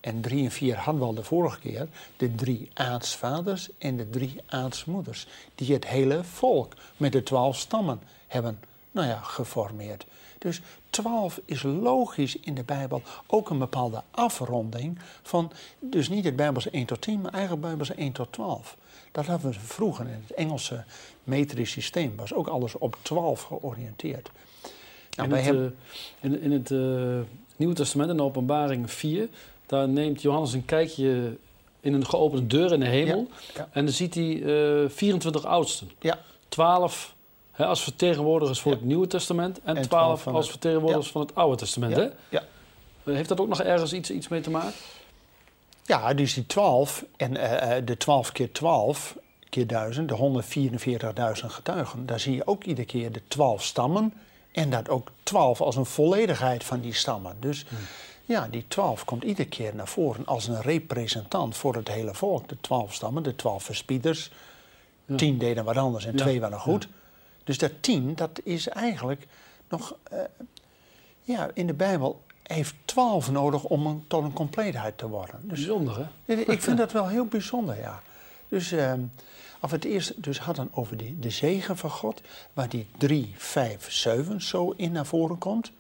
En 0.00 0.20
drie 0.20 0.44
en 0.44 0.50
vier 0.50 0.76
hadden 0.76 1.02
we 1.02 1.08
al 1.08 1.14
de 1.14 1.24
vorige 1.24 1.58
keer, 1.58 1.88
de 2.16 2.34
drie 2.34 2.70
aartsvaders 2.74 3.68
en 3.78 3.96
de 3.96 4.10
drie 4.10 4.40
aartsmoeders, 4.46 5.26
die 5.54 5.72
het 5.72 5.86
hele 5.86 6.24
volk 6.24 6.74
met 6.96 7.12
de 7.12 7.22
twaalf 7.22 7.56
stammen 7.56 8.00
hebben 8.26 8.58
nou 8.90 9.08
ja, 9.08 9.18
geformeerd. 9.18 10.06
Dus 10.38 10.60
twaalf 10.90 11.40
is 11.44 11.62
logisch 11.62 12.36
in 12.36 12.54
de 12.54 12.64
Bijbel 12.64 13.02
ook 13.26 13.50
een 13.50 13.58
bepaalde 13.58 14.02
afronding 14.10 14.98
van, 15.22 15.52
dus 15.78 16.08
niet 16.08 16.24
het 16.24 16.36
Bijbelse 16.36 16.70
1 16.70 16.86
tot 16.86 17.00
10, 17.00 17.20
maar 17.20 17.32
eigenlijk 17.32 17.62
Bijbelse 17.62 17.94
1 17.94 18.12
tot 18.12 18.32
12. 18.32 18.76
Dat 19.12 19.26
hadden 19.26 19.50
we 19.50 19.58
vroeger 19.60 20.06
in 20.06 20.22
het 20.26 20.36
Engelse 20.36 20.84
metrisch 21.24 21.70
systeem, 21.70 22.16
was 22.16 22.34
ook 22.34 22.48
alles 22.48 22.78
op 22.78 22.96
12 23.02 23.42
georiënteerd. 23.42 24.30
Nou, 25.16 25.36
in, 25.36 25.56
het, 25.56 25.72
in, 26.20 26.40
in, 26.40 26.52
het 26.52 26.70
Nieuwe 27.56 27.74
Testament, 27.74 28.10
in 28.10 28.16
de 28.16 28.22
openbaring 28.22 28.90
4, 28.90 29.28
daar 29.66 29.88
neemt 29.88 30.22
Johannes 30.22 30.52
een 30.52 30.64
kijkje 30.64 31.36
in 31.80 31.94
een 31.94 32.06
geopende 32.06 32.46
deur 32.46 32.72
in 32.72 32.80
de 32.80 32.86
hemel. 32.86 33.28
Ja, 33.30 33.36
ja. 33.54 33.68
En 33.72 33.84
dan 33.84 33.94
ziet 33.94 34.14
hij 34.14 34.42
eh 34.82 34.88
24 34.88 35.44
oudsten. 35.44 35.90
Ja. 36.00 36.18
12 36.48 37.14
hè, 37.52 37.66
als 37.66 37.82
vertegenwoordigers 37.82 38.60
voor 38.60 38.72
het 38.72 38.84
Nieuwe 38.84 39.06
Testament 39.06 39.60
en, 39.62 39.76
En 39.76 39.82
12 39.82 39.88
12 39.88 40.22
van 40.22 40.34
als 40.34 40.50
vertegenwoordigers 40.50 41.10
van 41.10 41.20
het 41.20 41.34
Oude 41.34 41.56
Testament. 41.56 41.96
Hè? 41.96 42.08
ja. 42.28 42.42
Heeft 43.04 43.28
dat 43.28 43.40
ook 43.40 43.48
nog 43.48 43.62
ergens 43.62 43.92
iets, 43.92 44.10
iets 44.10 44.28
mee 44.28 44.40
te 44.40 44.50
maken? 44.50 44.72
Ja, 45.84 46.14
dus 46.14 46.34
die 46.34 46.46
12 46.46 47.04
en 47.16 47.36
eh, 47.36 47.76
eh, 47.76 47.86
de 47.86 47.96
12 47.96 48.32
keer 48.32 48.52
12 48.52 49.16
keer 49.48 49.66
1000, 49.66 50.08
de 50.08 50.42
144.000 51.40 51.46
getuigen, 51.46 52.06
daar 52.06 52.20
zie 52.20 52.34
je 52.34 52.46
ook 52.46 52.64
iedere 52.64 52.86
keer 52.86 53.12
de 53.12 53.20
12 53.28 53.64
stammen 53.64 54.12
en 54.56 54.70
dat 54.70 54.88
ook 54.88 55.10
12 55.22 55.60
als 55.60 55.76
een 55.76 55.86
volledigheid 55.86 56.64
van 56.64 56.80
die 56.80 56.94
stammen. 56.94 57.36
Dus 57.40 57.66
ja, 58.24 58.48
die 58.48 58.64
12 58.68 59.04
komt 59.04 59.24
iedere 59.24 59.48
keer 59.48 59.74
naar 59.74 59.88
voren 59.88 60.26
als 60.26 60.46
een 60.48 60.60
representant 60.60 61.56
voor 61.56 61.74
het 61.74 61.88
hele 61.88 62.14
volk. 62.14 62.48
De 62.48 62.56
12 62.60 62.94
stammen, 62.94 63.22
de 63.22 63.36
12 63.36 63.62
verspieders. 63.64 64.30
Ja. 65.04 65.16
10 65.16 65.38
deden 65.38 65.64
wat 65.64 65.76
anders 65.76 66.04
en 66.04 66.12
Ja, 66.12 66.18
twee 66.18 66.40
waren 66.40 66.60
goed. 66.60 66.88
Dus 67.44 67.58
dat 67.58 67.72
10, 67.80 68.14
dat 68.14 68.40
is 68.44 68.68
eigenlijk 68.68 69.26
nog. 69.68 69.96
eh, 70.10 70.18
ja, 71.22 71.50
in 71.54 71.66
de 71.66 71.74
Bijbel 71.74 72.20
heeft 72.42 72.74
12 72.84 73.30
nodig 73.30 73.64
om 73.64 73.86
een, 73.86 74.04
tot 74.06 74.24
een 74.24 74.32
compleetheid 74.32 74.98
te 74.98 75.08
worden. 75.08 75.40
Dus 75.42 75.58
Bijzonder, 75.58 76.08
hè? 76.24 76.34
Ik 76.34 76.62
vind 76.62 76.78
dat 76.78 76.92
wel 76.92 77.08
heel 77.08 77.26
bijzonder, 77.26 77.78
ja. 77.78 78.02
Dus 78.48 78.72
als 79.60 79.70
we 79.70 79.76
het 79.76 79.84
eerst 79.84 80.22
dus 80.22 80.38
hadden 80.38 80.68
over 80.72 80.96
die, 80.96 81.18
de 81.18 81.30
zegen 81.30 81.76
van 81.76 81.90
God, 81.90 82.20
waar 82.52 82.68
die 82.68 82.86
3, 82.98 83.34
5, 83.36 83.92
7 83.92 84.42
zo 84.42 84.70
in 84.76 84.92
naar 84.92 85.06
voren 85.06 85.38
komt. 85.38 85.72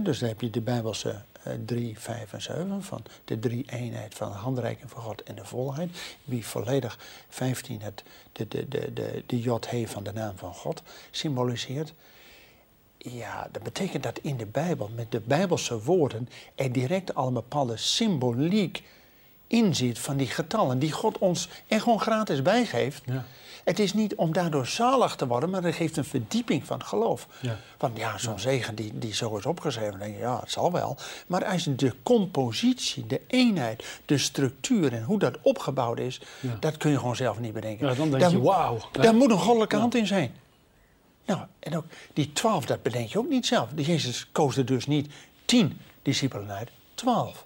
Dus 0.00 0.18
dan 0.18 0.28
heb 0.28 0.40
je 0.40 0.50
de 0.50 0.60
Bijbelse 0.60 1.22
eh 1.46 1.52
3, 1.66 1.98
5 1.98 2.32
en 2.32 2.42
7 2.42 2.82
van 2.82 3.02
de 3.24 3.38
drie 3.38 3.64
eenheid 3.70 4.14
van 4.14 4.28
de 4.28 4.36
handreiking 4.36 4.90
van 4.90 5.02
God 5.02 5.22
en 5.22 5.34
de 5.34 5.44
volheid. 5.44 5.90
Wie 6.24 6.46
volledig 6.46 6.98
15 7.28 7.80
het, 7.80 8.02
de, 8.32 8.48
de, 8.48 8.68
de, 8.68 8.92
de, 8.92 9.22
de 9.26 9.86
van 9.86 10.04
de 10.04 10.12
naam 10.12 10.36
van 10.36 10.54
God 10.54 10.82
symboliseert. 11.10 11.94
Ja, 12.98 13.48
dat 13.52 13.62
betekent 13.62 14.02
dat 14.02 14.18
in 14.18 14.36
de 14.36 14.46
Bijbel, 14.46 14.90
met 14.94 15.12
de 15.12 15.20
Bijbelse 15.20 15.82
woorden, 15.82 16.28
er 16.54 16.72
direct 16.72 17.14
al 17.14 17.26
een 17.26 17.32
bepaalde 17.32 17.76
symboliek 17.76 18.82
in 19.46 19.74
zit 19.74 19.98
van 19.98 20.16
die 20.16 20.26
getallen 20.26 20.78
die 20.78 20.92
God 20.92 21.18
ons 21.18 21.48
er 21.66 21.80
gewoon 21.80 22.00
gratis 22.00 22.42
bijgeeft. 22.42 23.02
Ja. 23.06 23.24
Het 23.64 23.78
is 23.78 23.92
niet 23.94 24.14
om 24.14 24.32
daardoor 24.32 24.66
zalig 24.66 25.16
te 25.16 25.26
worden, 25.26 25.50
maar 25.50 25.62
het 25.62 25.74
geeft 25.74 25.96
een 25.96 26.04
verdieping 26.04 26.66
van 26.66 26.84
geloof. 26.84 27.26
Ja. 27.40 27.56
Van 27.78 27.90
ja, 27.94 28.18
zo'n 28.18 28.38
zegen 28.38 28.74
die, 28.74 28.98
die 28.98 29.14
zo 29.14 29.36
is 29.36 29.46
opgeschreven, 29.46 29.90
dan 29.90 30.00
denk 30.00 30.14
je 30.14 30.20
ja, 30.20 30.40
het 30.40 30.50
zal 30.50 30.72
wel. 30.72 30.96
Maar 31.26 31.44
als 31.44 31.64
je 31.64 31.74
de 31.74 31.94
compositie, 32.02 33.06
de 33.06 33.20
eenheid, 33.26 33.84
de 34.04 34.18
structuur 34.18 34.92
en 34.92 35.02
hoe 35.02 35.18
dat 35.18 35.38
opgebouwd 35.42 35.98
is, 35.98 36.20
Ja. 36.40 36.56
dat 36.60 36.76
kun 36.76 36.90
je 36.90 36.98
gewoon 36.98 37.16
zelf 37.16 37.38
niet 37.40 37.52
bedenken. 37.52 37.88
Ja, 37.88 37.94
dan 37.94 38.08
denk 38.10 38.20
Daar- 38.22 38.30
je, 38.30 38.40
wauw. 38.40 38.78
daar 38.92 39.14
moet 39.14 39.30
een 39.30 39.38
goddelijke 39.38 39.76
hand 39.76 39.94
in 39.94 40.06
zijn. 40.06 40.34
Nou, 41.24 41.40
en 41.58 41.76
ook 41.76 41.84
die 42.12 42.32
twaalf, 42.32 42.64
dat 42.66 42.82
bedenk 42.82 43.08
je 43.08 43.18
ook 43.18 43.28
niet 43.28 43.46
zelf. 43.46 43.68
Jezus 43.76 44.26
koos 44.32 44.56
er 44.56 44.64
dus 44.66 44.86
niet 44.86 45.12
tien 45.44 45.80
discipelen 46.02 46.50
uit, 46.50 46.68
twaalf. 46.94 47.45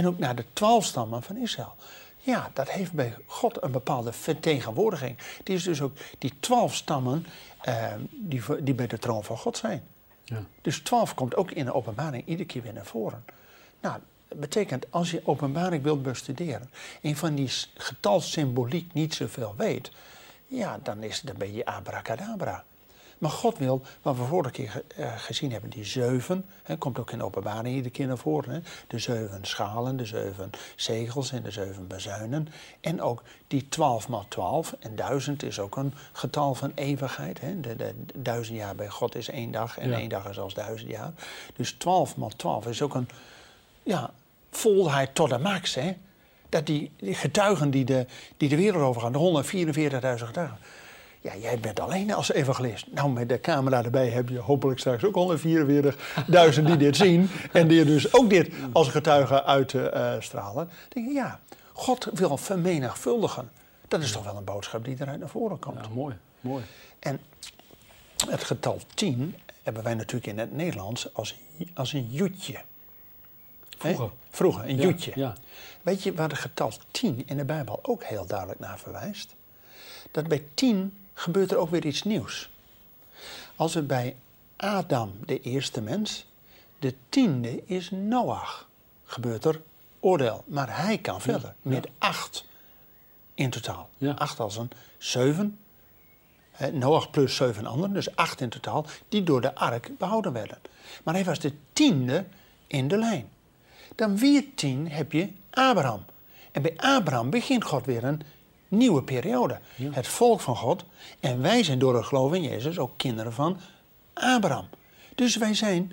En 0.00 0.06
ook 0.06 0.18
naar 0.18 0.34
de 0.34 0.44
twaalf 0.52 0.84
stammen 0.84 1.22
van 1.22 1.36
Israël. 1.36 1.74
Ja, 2.16 2.50
dat 2.54 2.70
heeft 2.70 2.92
bij 2.92 3.16
God 3.26 3.62
een 3.62 3.70
bepaalde 3.70 4.12
vertegenwoordiging. 4.12 5.18
Die 5.44 5.54
is 5.54 5.62
dus 5.62 5.80
ook 5.80 5.96
die 6.18 6.32
twaalf 6.40 6.74
stammen 6.74 7.26
eh, 7.60 7.92
die, 8.10 8.42
die 8.62 8.74
bij 8.74 8.86
de 8.86 8.98
troon 8.98 9.24
van 9.24 9.36
God 9.36 9.56
zijn. 9.56 9.82
Ja. 10.24 10.42
Dus 10.62 10.78
12 10.78 11.14
komt 11.14 11.36
ook 11.36 11.50
in 11.50 11.64
de 11.64 11.74
openbaring 11.74 12.26
iedere 12.26 12.48
keer 12.48 12.62
weer 12.62 12.72
naar 12.72 12.86
voren. 12.86 13.24
Nou, 13.80 13.98
dat 14.28 14.40
betekent 14.40 14.86
als 14.90 15.10
je 15.10 15.22
openbaring 15.24 15.82
wilt 15.82 16.02
bestuderen 16.02 16.70
en 17.02 17.16
van 17.16 17.34
die 17.34 17.50
getalsymboliek 17.74 18.92
niet 18.92 19.14
zoveel 19.14 19.54
weet, 19.56 19.90
ja, 20.46 20.78
dan, 20.82 21.02
is, 21.02 21.20
dan 21.20 21.36
ben 21.36 21.52
je 21.52 21.64
abracadabra. 21.64 22.64
Maar 23.20 23.30
God 23.30 23.58
wil, 23.58 23.82
wat 24.02 24.16
we 24.16 24.22
vorige 24.22 24.50
keer 24.50 24.82
eh, 24.96 25.12
gezien 25.16 25.52
hebben, 25.52 25.70
die 25.70 25.84
zeven, 25.84 26.44
hè, 26.62 26.76
komt 26.76 26.98
ook 26.98 27.10
in 27.10 27.18
de 27.18 27.24
openbaring 27.24 27.74
iedere 27.74 27.90
keer 27.90 28.06
naar 28.06 28.18
voren. 28.18 28.50
Hè, 28.54 28.60
de 28.86 28.98
zeven 28.98 29.44
schalen, 29.44 29.96
de 29.96 30.04
zeven 30.04 30.50
zegels 30.76 31.32
en 31.32 31.42
de 31.42 31.50
zeven 31.50 31.86
bazuinen. 31.86 32.48
En 32.80 33.02
ook 33.02 33.22
die 33.46 33.68
12 33.68 34.08
maal 34.08 34.24
12, 34.28 34.74
en 34.78 34.96
duizend 34.96 35.42
is 35.42 35.58
ook 35.58 35.76
een 35.76 35.94
getal 36.12 36.54
van 36.54 36.72
eeuwigheid. 36.74 37.40
Hè. 37.40 37.60
De, 37.60 37.76
de, 37.76 37.94
de 38.06 38.22
duizend 38.22 38.58
jaar 38.58 38.74
bij 38.74 38.88
God 38.88 39.14
is 39.14 39.28
één 39.28 39.50
dag 39.50 39.78
en 39.78 39.88
Ja. 39.90 39.98
één 39.98 40.08
dag 40.08 40.28
is 40.28 40.38
als 40.38 40.54
duizend 40.54 40.90
jaar. 40.90 41.12
Dus 41.56 41.72
12 41.72 42.16
maal 42.16 42.32
12 42.36 42.66
is 42.66 42.82
ook 42.82 42.94
een 42.94 43.08
ja, 43.82 44.10
volheid 44.50 45.14
tot 45.14 45.30
de 45.30 45.38
max. 45.38 45.74
Hè. 45.74 45.96
Dat 46.48 46.66
die, 46.66 46.90
die 46.96 47.14
getuigen 47.14 47.70
die 47.70 47.84
de, 47.84 48.06
die 48.36 48.48
de 48.48 48.56
wereld 48.56 48.82
overgaan, 48.82 49.12
de 49.12 49.42
144.000 50.18 50.24
getuigen. 50.24 50.58
Ja, 51.20 51.36
jij 51.36 51.60
bent 51.60 51.80
alleen 51.80 52.12
als 52.12 52.32
evangelist. 52.32 52.86
Nou, 52.90 53.10
met 53.10 53.28
de 53.28 53.40
camera 53.40 53.84
erbij 53.84 54.08
heb 54.08 54.28
je 54.28 54.38
hopelijk 54.38 54.78
straks 54.78 55.04
ook 55.04 55.38
144.000 56.56 56.62
die 56.62 56.76
dit 56.76 56.96
zien. 56.96 57.30
En 57.52 57.68
die 57.68 57.84
dus 57.84 58.14
ook 58.14 58.30
dit 58.30 58.50
als 58.72 58.88
getuige 58.88 59.44
uitstralen. 59.44 60.64
Dan 60.64 60.88
denk 60.88 61.06
je, 61.06 61.12
ja, 61.12 61.40
God 61.72 62.08
wil 62.12 62.36
vermenigvuldigen. 62.36 63.50
Dat 63.88 64.02
is 64.02 64.12
toch 64.12 64.24
wel 64.24 64.36
een 64.36 64.44
boodschap 64.44 64.84
die 64.84 64.96
eruit 64.98 65.18
naar 65.18 65.28
voren 65.28 65.58
komt. 65.58 65.78
Ja, 65.84 65.88
mooi. 65.94 66.16
mooi. 66.40 66.64
En 66.98 67.20
het 68.28 68.44
getal 68.44 68.78
10 68.94 69.36
hebben 69.62 69.82
wij 69.82 69.94
natuurlijk 69.94 70.26
in 70.26 70.38
het 70.38 70.52
Nederlands 70.52 71.14
als, 71.14 71.36
als 71.74 71.92
een 71.92 72.08
joetje. 72.10 72.60
Vroeger. 73.78 74.10
Vroeger, 74.30 74.64
een 74.64 74.76
Ja, 74.76 74.82
joetje. 74.82 75.12
Ja. 75.14 75.34
Weet 75.82 76.02
je 76.02 76.14
waar 76.14 76.28
het 76.28 76.38
getal 76.38 76.72
10 76.90 77.22
in 77.26 77.36
de 77.36 77.44
Bijbel 77.44 77.78
ook 77.82 78.04
heel 78.04 78.26
duidelijk 78.26 78.60
naar 78.60 78.78
verwijst? 78.78 79.34
Dat 80.10 80.28
bij 80.28 80.44
10 80.54 80.94
gebeurt 81.20 81.50
er 81.50 81.56
ook 81.56 81.70
weer 81.70 81.86
iets 81.86 82.02
nieuws. 82.02 82.50
Als 83.56 83.74
we 83.74 83.82
bij 83.82 84.16
Adam, 84.56 85.12
de 85.24 85.40
eerste 85.40 85.80
mens, 85.80 86.26
de 86.78 86.94
tiende 87.08 87.62
is 87.66 87.90
Noach, 87.90 88.68
gebeurt 89.04 89.44
er 89.44 89.60
oordeel. 90.00 90.44
Maar 90.46 90.76
hij 90.82 90.98
kan 90.98 91.20
verder 91.20 91.54
met 91.62 91.88
acht 91.98 92.44
in 93.34 93.50
totaal. 93.50 93.88
Ja. 93.98 94.12
Acht 94.12 94.40
als 94.40 94.56
een 94.56 94.70
zeven. 94.98 95.58
Noach 96.72 97.10
plus 97.10 97.36
zeven 97.36 97.66
anderen, 97.66 97.92
dus 97.92 98.16
acht 98.16 98.40
in 98.40 98.48
totaal, 98.48 98.86
die 99.08 99.22
door 99.22 99.40
de 99.40 99.54
ark 99.54 99.90
behouden 99.98 100.32
werden. 100.32 100.58
Maar 101.04 101.14
hij 101.14 101.24
was 101.24 101.38
de 101.38 101.52
tiende 101.72 102.24
in 102.66 102.88
de 102.88 102.96
lijn. 102.96 103.28
Dan 103.94 104.18
weer 104.18 104.44
tien 104.54 104.90
heb 104.90 105.12
je 105.12 105.28
Abraham. 105.50 106.04
En 106.52 106.62
bij 106.62 106.76
Abraham 106.76 107.30
begint 107.30 107.64
God 107.64 107.86
weer 107.86 108.04
een 108.04 108.22
nieuwe 108.70 109.02
periode. 109.02 109.58
Het 109.90 110.08
volk 110.08 110.40
van 110.40 110.56
God. 110.56 110.84
En 111.20 111.40
wij 111.42 111.62
zijn 111.62 111.78
door 111.78 111.96
het 111.96 112.04
geloof 112.04 112.32
in 112.32 112.42
Jezus 112.42 112.78
ook 112.78 112.92
kinderen 112.96 113.32
van 113.32 113.58
Abraham. 114.12 114.68
Dus 115.14 115.36
wij 115.36 115.54
zijn 115.54 115.92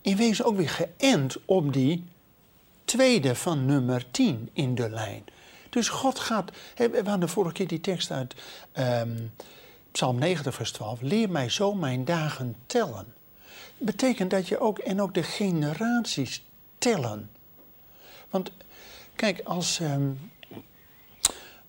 in 0.00 0.16
wezen 0.16 0.44
ook 0.44 0.56
weer 0.56 0.68
geënt 0.68 1.36
op 1.44 1.72
die 1.72 2.04
tweede 2.84 3.34
van 3.34 3.66
nummer 3.66 4.10
10 4.10 4.50
in 4.52 4.74
de 4.74 4.90
lijn. 4.90 5.24
Dus 5.70 5.88
God 5.88 6.18
gaat. 6.18 6.50
We 6.76 7.02
hadden 7.04 7.28
vorige 7.28 7.54
keer 7.54 7.68
die 7.68 7.80
tekst 7.80 8.10
uit 8.10 8.34
ehm, 8.72 9.16
Psalm 9.90 10.18
90, 10.18 10.54
vers 10.54 10.72
12. 10.72 11.00
Leer 11.00 11.30
mij 11.30 11.48
zo 11.48 11.74
mijn 11.74 12.04
dagen 12.04 12.56
tellen. 12.66 13.14
Betekent 13.78 14.30
dat 14.30 14.48
je 14.48 14.60
ook. 14.60 14.78
En 14.78 15.00
ook 15.00 15.14
de 15.14 15.22
generaties 15.22 16.44
tellen. 16.78 17.30
Want 18.30 18.50
kijk, 19.14 19.40
als. 19.44 19.80
ehm, 19.80 20.10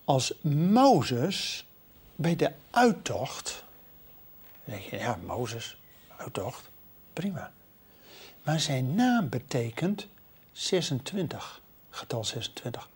als 0.10 0.34
Mozes 0.42 1.66
bij 2.16 2.36
de 2.36 2.52
uittocht. 2.72 3.64
Dan 4.66 4.76
denk 4.76 4.90
je, 4.90 4.98
ja, 4.98 5.20
Mozes, 5.26 5.78
uittocht, 6.18 6.70
prima. 7.14 7.52
Maar 8.44 8.60
zijn 8.60 8.96
naam 8.96 9.30
betekent 9.30 10.08
26, 10.52 11.62
getal 11.90 12.24
26. 12.24 12.90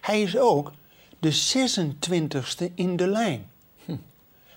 Hij 0.00 0.22
is 0.22 0.36
ook 0.36 0.72
de 1.18 1.34
26ste 1.34 2.74
in 2.74 2.96
de 2.96 3.06
lijn. 3.06 3.50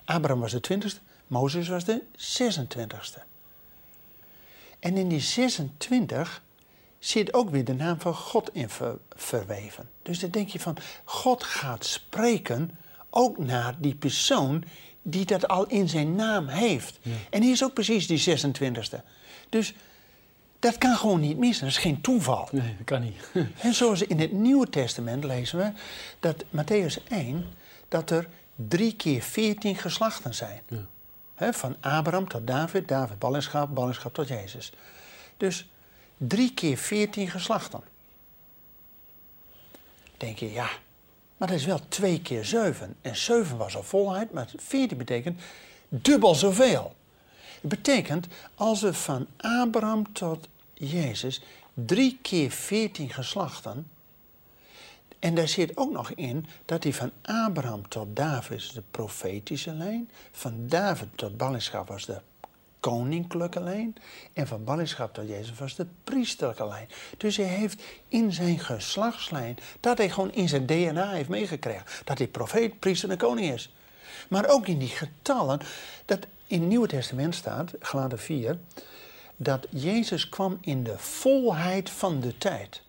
Abraham 0.05 0.39
was 0.39 0.51
de 0.51 0.61
20ste, 0.73 1.01
Mozes 1.27 1.67
was 1.67 1.83
de 1.83 2.03
26ste. 2.17 3.21
En 4.79 4.97
in 4.97 5.07
die 5.07 5.21
26 5.21 6.41
zit 6.99 7.33
ook 7.33 7.49
weer 7.49 7.65
de 7.65 7.73
naam 7.73 7.99
van 7.99 8.13
God 8.15 8.49
in 8.53 8.69
ver- 8.69 8.97
verweven. 9.15 9.89
Dus 10.01 10.19
dan 10.19 10.29
denk 10.29 10.49
je 10.49 10.59
van, 10.59 10.77
God 11.03 11.43
gaat 11.43 11.85
spreken 11.85 12.77
ook 13.09 13.37
naar 13.37 13.75
die 13.79 13.95
persoon 13.95 14.63
die 15.01 15.25
dat 15.25 15.47
al 15.47 15.67
in 15.67 15.89
zijn 15.89 16.15
naam 16.15 16.47
heeft. 16.47 16.99
En 17.29 17.41
die 17.41 17.51
is 17.51 17.63
ook 17.63 17.73
precies 17.73 18.07
die 18.07 18.37
26e. 18.37 18.99
Dus 19.49 19.73
dat 20.59 20.77
kan 20.77 20.95
gewoon 20.95 21.19
niet 21.19 21.37
missen, 21.37 21.65
dat 21.65 21.73
is 21.75 21.81
geen 21.81 22.01
toeval. 22.01 22.47
Nee, 22.51 22.75
dat 22.77 22.85
kan 22.85 23.01
niet. 23.01 23.15
En 23.61 23.73
zoals 23.73 24.01
in 24.01 24.19
het 24.19 24.31
Nieuwe 24.31 24.69
Testament 24.69 25.23
lezen 25.23 25.57
we 25.57 25.71
dat 26.19 26.43
Matthäus 26.43 27.07
1, 27.07 27.45
dat 27.87 28.09
er 28.09 28.27
drie 28.55 28.93
keer 28.95 29.21
veertien 29.21 29.75
geslachten 29.75 30.35
zijn. 30.35 30.61
Ja. 31.37 31.53
Van 31.53 31.75
Abraham 31.79 32.27
tot 32.27 32.47
David, 32.47 32.87
David 32.87 33.19
ballingschap, 33.19 33.75
ballingschap 33.75 34.13
tot 34.13 34.27
Jezus. 34.27 34.71
Dus 35.37 35.69
drie 36.19 36.53
keer 36.53 36.77
veertien 36.77 37.29
geslachten. 37.29 37.81
denk 40.17 40.37
je, 40.37 40.51
ja, 40.51 40.69
maar 41.37 41.47
dat 41.47 41.57
is 41.57 41.65
wel 41.65 41.79
twee 41.87 42.21
keer 42.21 42.45
zeven. 42.45 42.95
En 43.01 43.15
zeven 43.15 43.57
was 43.57 43.75
al 43.75 43.83
volheid, 43.83 44.31
maar 44.31 44.49
14 44.57 44.97
betekent 44.97 45.41
dubbel 45.89 46.35
zoveel. 46.35 46.95
Het 47.61 47.69
betekent, 47.69 48.27
als 48.55 48.81
we 48.81 48.93
van 48.93 49.27
Abraham 49.37 50.13
tot 50.13 50.47
Jezus 50.73 51.41
drie 51.73 52.19
keer 52.21 52.51
veertien 52.51 53.09
geslachten, 53.09 53.87
en 55.19 55.35
daar 55.35 55.47
zit 55.47 55.77
ook 55.77 55.91
nog 55.91 56.11
in 56.11 56.45
dat 56.65 56.83
hij 56.83 56.93
van 56.93 57.11
Abraham 57.21 57.87
tot 57.87 58.15
David 58.15 58.57
is 58.57 58.71
de 58.71 58.83
profetische 58.91 59.71
lijn, 59.71 60.09
van 60.31 60.67
David 60.67 61.07
tot 61.15 61.37
ballingschap 61.37 61.87
was 61.87 62.05
de 62.05 62.21
koninklijke 62.79 63.61
lijn 63.61 63.95
en 64.33 64.47
van 64.47 64.63
ballingschap 64.63 65.13
tot 65.13 65.27
Jezus 65.27 65.57
was 65.57 65.75
de 65.75 65.87
priesterlijke 66.03 66.67
lijn. 66.67 66.87
Dus 67.17 67.37
hij 67.37 67.45
heeft 67.45 67.83
in 68.07 68.33
zijn 68.33 68.59
geslachtslijn, 68.59 69.57
dat 69.79 69.97
hij 69.97 70.09
gewoon 70.09 70.31
in 70.31 70.49
zijn 70.49 70.65
DNA 70.65 71.11
heeft 71.11 71.29
meegekregen, 71.29 71.85
dat 72.03 72.17
hij 72.17 72.27
profeet, 72.27 72.79
priester 72.79 73.09
en 73.09 73.17
koning 73.17 73.53
is. 73.53 73.73
Maar 74.29 74.49
ook 74.49 74.67
in 74.67 74.79
die 74.79 74.87
getallen, 74.87 75.59
dat 76.05 76.27
in 76.47 76.59
het 76.59 76.69
Nieuwe 76.69 76.87
Testament 76.87 77.35
staat, 77.35 77.73
Galaten 77.79 78.19
4, 78.19 78.57
dat 79.35 79.67
Jezus 79.69 80.29
kwam 80.29 80.57
in 80.61 80.83
de 80.83 80.97
volheid 80.97 81.89
van 81.89 82.19
de 82.19 82.37
tijd. 82.37 82.81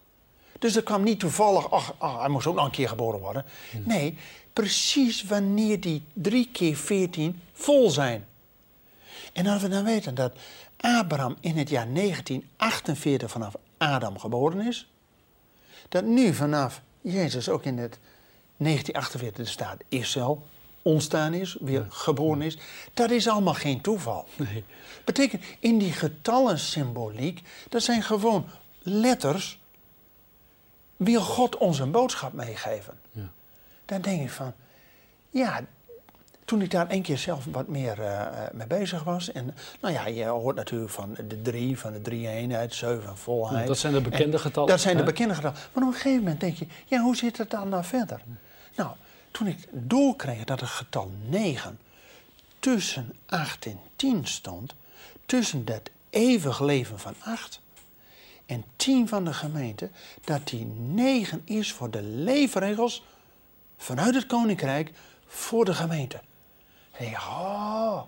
Dus 0.59 0.77
er 0.77 0.83
kwam 0.83 1.03
niet 1.03 1.21
toevallig, 1.21 1.71
ach, 1.71 1.95
ach, 1.99 2.19
hij 2.19 2.29
moest 2.29 2.47
ook 2.47 2.55
nog 2.55 2.65
een 2.65 2.71
keer 2.71 2.89
geboren 2.89 3.21
worden. 3.21 3.45
Nee, 3.85 4.19
precies 4.53 5.25
wanneer 5.25 5.81
die 5.81 6.03
drie 6.13 6.49
keer 6.53 6.77
veertien 6.77 7.41
vol 7.53 7.91
zijn. 7.91 8.27
En 9.33 9.47
als 9.47 9.63
we 9.63 9.69
dan 9.69 9.85
weten 9.85 10.15
dat 10.15 10.33
Abraham 10.77 11.37
in 11.41 11.57
het 11.57 11.69
jaar 11.69 11.93
1948 11.93 13.31
vanaf 13.31 13.55
Adam 13.79 14.19
geboren 14.19 14.67
is, 14.67 14.91
dat 15.89 16.05
nu 16.05 16.35
vanaf 16.35 16.83
Jezus 17.01 17.49
ook 17.49 17.65
in 17.65 17.79
het 17.79 17.99
1948 18.57 19.45
de 19.45 19.51
staat 19.51 19.83
Israël 19.89 20.47
ontstaan 20.83 21.35
is, 21.35 21.57
weer 21.61 21.87
geboren 21.89 22.43
is, 22.43 22.59
dat 22.95 23.11
is 23.11 23.29
allemaal 23.29 23.55
geen 23.55 23.81
toeval. 23.81 24.29
Nee. 24.37 24.65
Betekent 25.05 25.45
in 25.59 25.79
die 25.79 25.93
getallensymboliek, 25.93 27.43
dat 27.69 27.83
zijn 27.83 28.03
gewoon 28.03 28.47
letters, 28.83 29.59
wil 30.97 31.21
God 31.21 31.57
ons 31.57 31.79
een 31.79 31.91
boodschap 31.91 32.33
meegeven. 32.33 32.99
Ja. 33.13 33.31
Dan 33.85 34.01
denk 34.01 34.23
ik 34.23 34.31
van, 34.31 34.53
ja, 35.31 35.65
toen 36.51 36.63
ik 36.63 36.71
daar 36.71 36.91
een 36.91 37.03
keer 37.03 37.19
zelf 37.19 37.45
wat 37.51 37.69
meer 37.69 38.01
eh, 38.01 38.21
eh, 38.21 38.53
mee 38.53 38.67
bezig 38.67 39.03
was. 39.03 39.33
En 39.33 39.55
nou 39.81 39.95
ja, 39.95 40.07
je 40.07 40.25
hoort 40.25 40.57
natuurlijk 40.57 40.91
van 40.91 41.17
de 41.29 41.43
drie, 41.43 41.79
van 41.79 41.93
de 41.93 42.03
drie 42.03 42.29
eenheid, 42.29 42.75
zeven 42.75 43.17
volheid. 43.17 43.67
Dat 43.67 43.79
zijn 43.79 43.93
de 43.93 44.01
bekende 44.01 44.37
En 44.37 44.43
getallen, 44.43 44.69
Dat 44.69 44.81
zijn 44.81 44.97
de 44.97 45.03
bekende 45.03 45.35
getallen. 45.35 45.59
Maar 45.73 45.83
op 45.83 45.89
een 45.89 45.95
gegeven 45.95 46.19
moment 46.19 46.41
denk 46.41 46.57
je, 46.57 46.67
ja, 46.87 47.01
hoe 47.01 47.17
zit 47.17 47.39
het 47.39 47.51
dan 47.51 47.69
nou 47.69 47.85
verder? 47.85 48.21
Nou, 48.77 48.91
toen 49.31 49.47
ik 49.47 49.69
doorkreeg 49.71 50.45
dat 50.45 50.61
het 50.61 50.69
getal 50.69 51.11
9 51.29 51.79
tussen 52.59 53.13
8 53.27 53.67
en 53.67 53.81
10 53.97 54.27
stond, 54.27 54.75
tussen 55.27 55.65
dat 55.65 55.91
eeuwig 56.11 56.61
leven 56.61 56.99
van 56.99 57.15
8 57.19 57.61
en 58.47 58.65
10 58.77 59.09
van 59.09 59.25
de 59.25 59.33
gemeente, 59.33 59.91
dat 60.25 60.49
die 60.49 60.65
9 60.89 61.43
is 61.45 61.73
voor 61.73 61.91
de 61.91 62.03
leefregels 62.03 63.05
vanuit 63.77 64.15
het 64.15 64.27
koninkrijk 64.27 64.93
voor 65.27 65.65
de 65.65 65.75
gemeente. 65.75 66.21
Ik, 67.01 67.17
oh, 67.17 68.03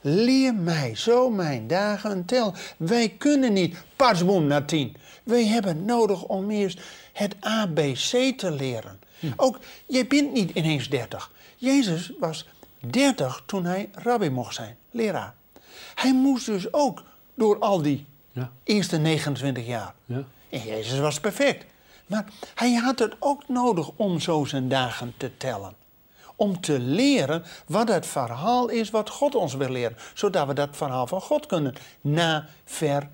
leer 0.00 0.54
mij 0.54 0.94
zo 0.94 1.30
mijn 1.30 1.66
dagen 1.66 2.24
tel. 2.24 2.54
Wij 2.76 3.08
kunnen 3.08 3.52
niet 3.52 3.84
pasboom 3.96 4.46
naar 4.46 4.64
tien. 4.64 4.96
Wij 5.24 5.46
hebben 5.46 5.84
nodig 5.84 6.22
om 6.22 6.50
eerst 6.50 6.80
het 7.12 7.36
ABC 7.40 8.38
te 8.38 8.50
leren. 8.50 9.00
Ook, 9.36 9.58
jij 9.86 10.06
bent 10.06 10.32
niet 10.32 10.50
ineens 10.50 10.88
30. 10.90 11.30
Jezus 11.56 12.12
was 12.20 12.48
30 12.80 13.42
toen 13.46 13.64
hij 13.64 13.88
rabbi 13.92 14.30
mocht 14.30 14.54
zijn, 14.54 14.76
leraar. 14.90 15.34
Hij 15.94 16.14
moest 16.14 16.46
dus 16.46 16.72
ook 16.72 17.02
door 17.34 17.58
al 17.58 17.82
die 17.82 18.06
Ja. 18.32 18.50
eerste 18.64 18.96
29 18.96 19.66
jaar. 19.66 19.94
Ja. 20.04 20.24
En 20.50 20.60
Jezus 20.60 20.98
was 20.98 21.20
perfect. 21.20 21.64
Maar 22.06 22.24
hij 22.54 22.72
had 22.74 22.98
het 22.98 23.14
ook 23.18 23.48
nodig 23.48 23.90
om 23.96 24.20
zo 24.20 24.44
zijn 24.44 24.68
dagen 24.68 25.14
te 25.16 25.36
tellen. 25.36 25.74
Om 26.36 26.60
te 26.60 26.78
leren 26.78 27.44
wat 27.66 27.88
het 27.88 28.06
verhaal 28.06 28.68
is 28.68 28.90
wat 28.90 29.10
God 29.10 29.34
ons 29.34 29.54
wil 29.54 29.68
leren. 29.68 29.96
Zodat 30.14 30.46
we 30.46 30.54
dat 30.54 30.76
verhaal 30.76 31.06
van 31.06 31.20
God 31.20 31.46
kunnen 31.46 31.74
navertellen. 32.00 33.10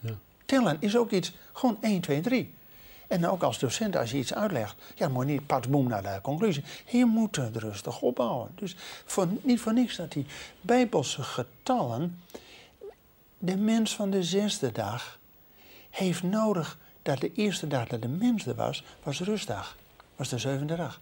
Ja. 0.00 0.14
Tellen 0.44 0.76
is 0.80 0.96
ook 0.96 1.10
iets, 1.10 1.32
gewoon 1.52 1.78
1, 1.80 2.00
2, 2.00 2.20
3. 2.20 2.54
En 3.10 3.28
ook 3.28 3.42
als 3.42 3.58
docent, 3.58 3.96
als 3.96 4.10
je 4.10 4.18
iets 4.18 4.34
uitlegt, 4.34 4.76
ja, 4.94 5.08
moet 5.08 5.26
je 5.26 5.32
niet 5.32 5.46
patsboom 5.46 5.88
naar 5.88 6.02
de 6.02 6.18
conclusie. 6.22 6.64
Je 6.86 7.04
moet 7.04 7.36
het 7.36 7.56
rustig 7.56 8.00
opbouwen. 8.00 8.50
Dus 8.54 8.76
voor, 9.04 9.28
niet 9.42 9.60
voor 9.60 9.72
niks 9.72 9.96
dat 9.96 10.12
die 10.12 10.26
Bijbelse 10.60 11.22
getallen, 11.22 12.22
de 13.38 13.56
mens 13.56 13.94
van 13.94 14.10
de 14.10 14.22
zesde 14.22 14.72
dag, 14.72 15.18
heeft 15.90 16.22
nodig 16.22 16.78
dat 17.02 17.20
de 17.20 17.32
eerste 17.32 17.66
dag 17.66 17.86
dat 17.86 18.02
de 18.02 18.08
mens 18.08 18.46
er 18.46 18.54
was, 18.54 18.84
was 19.02 19.20
rustdag. 19.20 19.76
Was 20.16 20.28
de 20.28 20.38
zevende 20.38 20.76
dag. 20.76 21.00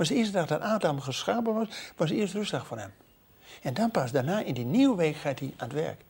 Was 0.00 0.08
de 0.08 0.14
eerste 0.14 0.32
dag 0.32 0.46
dat 0.46 0.60
Adam 0.60 1.00
geschapen 1.00 1.54
was, 1.54 1.68
was 1.96 2.08
de 2.08 2.14
eerste 2.14 2.38
rustdag 2.38 2.66
voor 2.66 2.78
hem. 2.78 2.92
En 3.62 3.74
dan 3.74 3.90
pas 3.90 4.12
daarna, 4.12 4.42
in 4.42 4.54
die 4.54 4.64
nieuwe 4.64 4.96
week, 4.96 5.16
gaat 5.16 5.38
hij 5.38 5.52
aan 5.56 5.68
het 5.68 5.76
werk. 5.76 6.00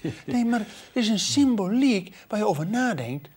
Nee, 0.26 0.44
maar 0.44 0.58
het 0.58 0.68
is 0.92 1.08
een 1.08 1.18
symboliek 1.18 2.16
waar 2.28 2.38
je 2.38 2.46
over 2.46 2.66
nadenkt. 2.66 3.28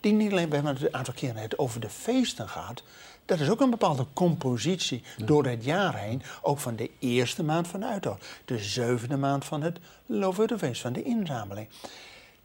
Die 0.00 0.12
niet 0.12 0.30
alleen, 0.30 0.48
we 0.48 0.54
hebben 0.54 0.74
het 0.74 0.82
een 0.82 0.94
aantal 0.94 1.14
keren 1.14 1.36
het 1.36 1.58
over 1.58 1.80
de 1.80 1.88
feesten 1.88 2.48
gaat. 2.48 2.82
Dat 3.24 3.40
is 3.40 3.48
ook 3.48 3.60
een 3.60 3.70
bepaalde 3.70 4.06
compositie 4.12 5.02
door 5.24 5.46
het 5.46 5.64
jaar 5.64 5.98
heen. 5.98 6.22
Ook 6.42 6.58
van 6.58 6.76
de 6.76 6.90
eerste 6.98 7.42
maand 7.42 7.68
van 7.68 7.80
de 7.80 7.86
uittocht. 7.86 8.26
De 8.44 8.58
zevende 8.58 9.16
maand 9.16 9.44
van 9.44 9.62
het 9.62 9.78
Loofhuttenfeest, 10.06 10.80
van 10.80 10.92
de 10.92 11.02
inzameling. 11.02 11.68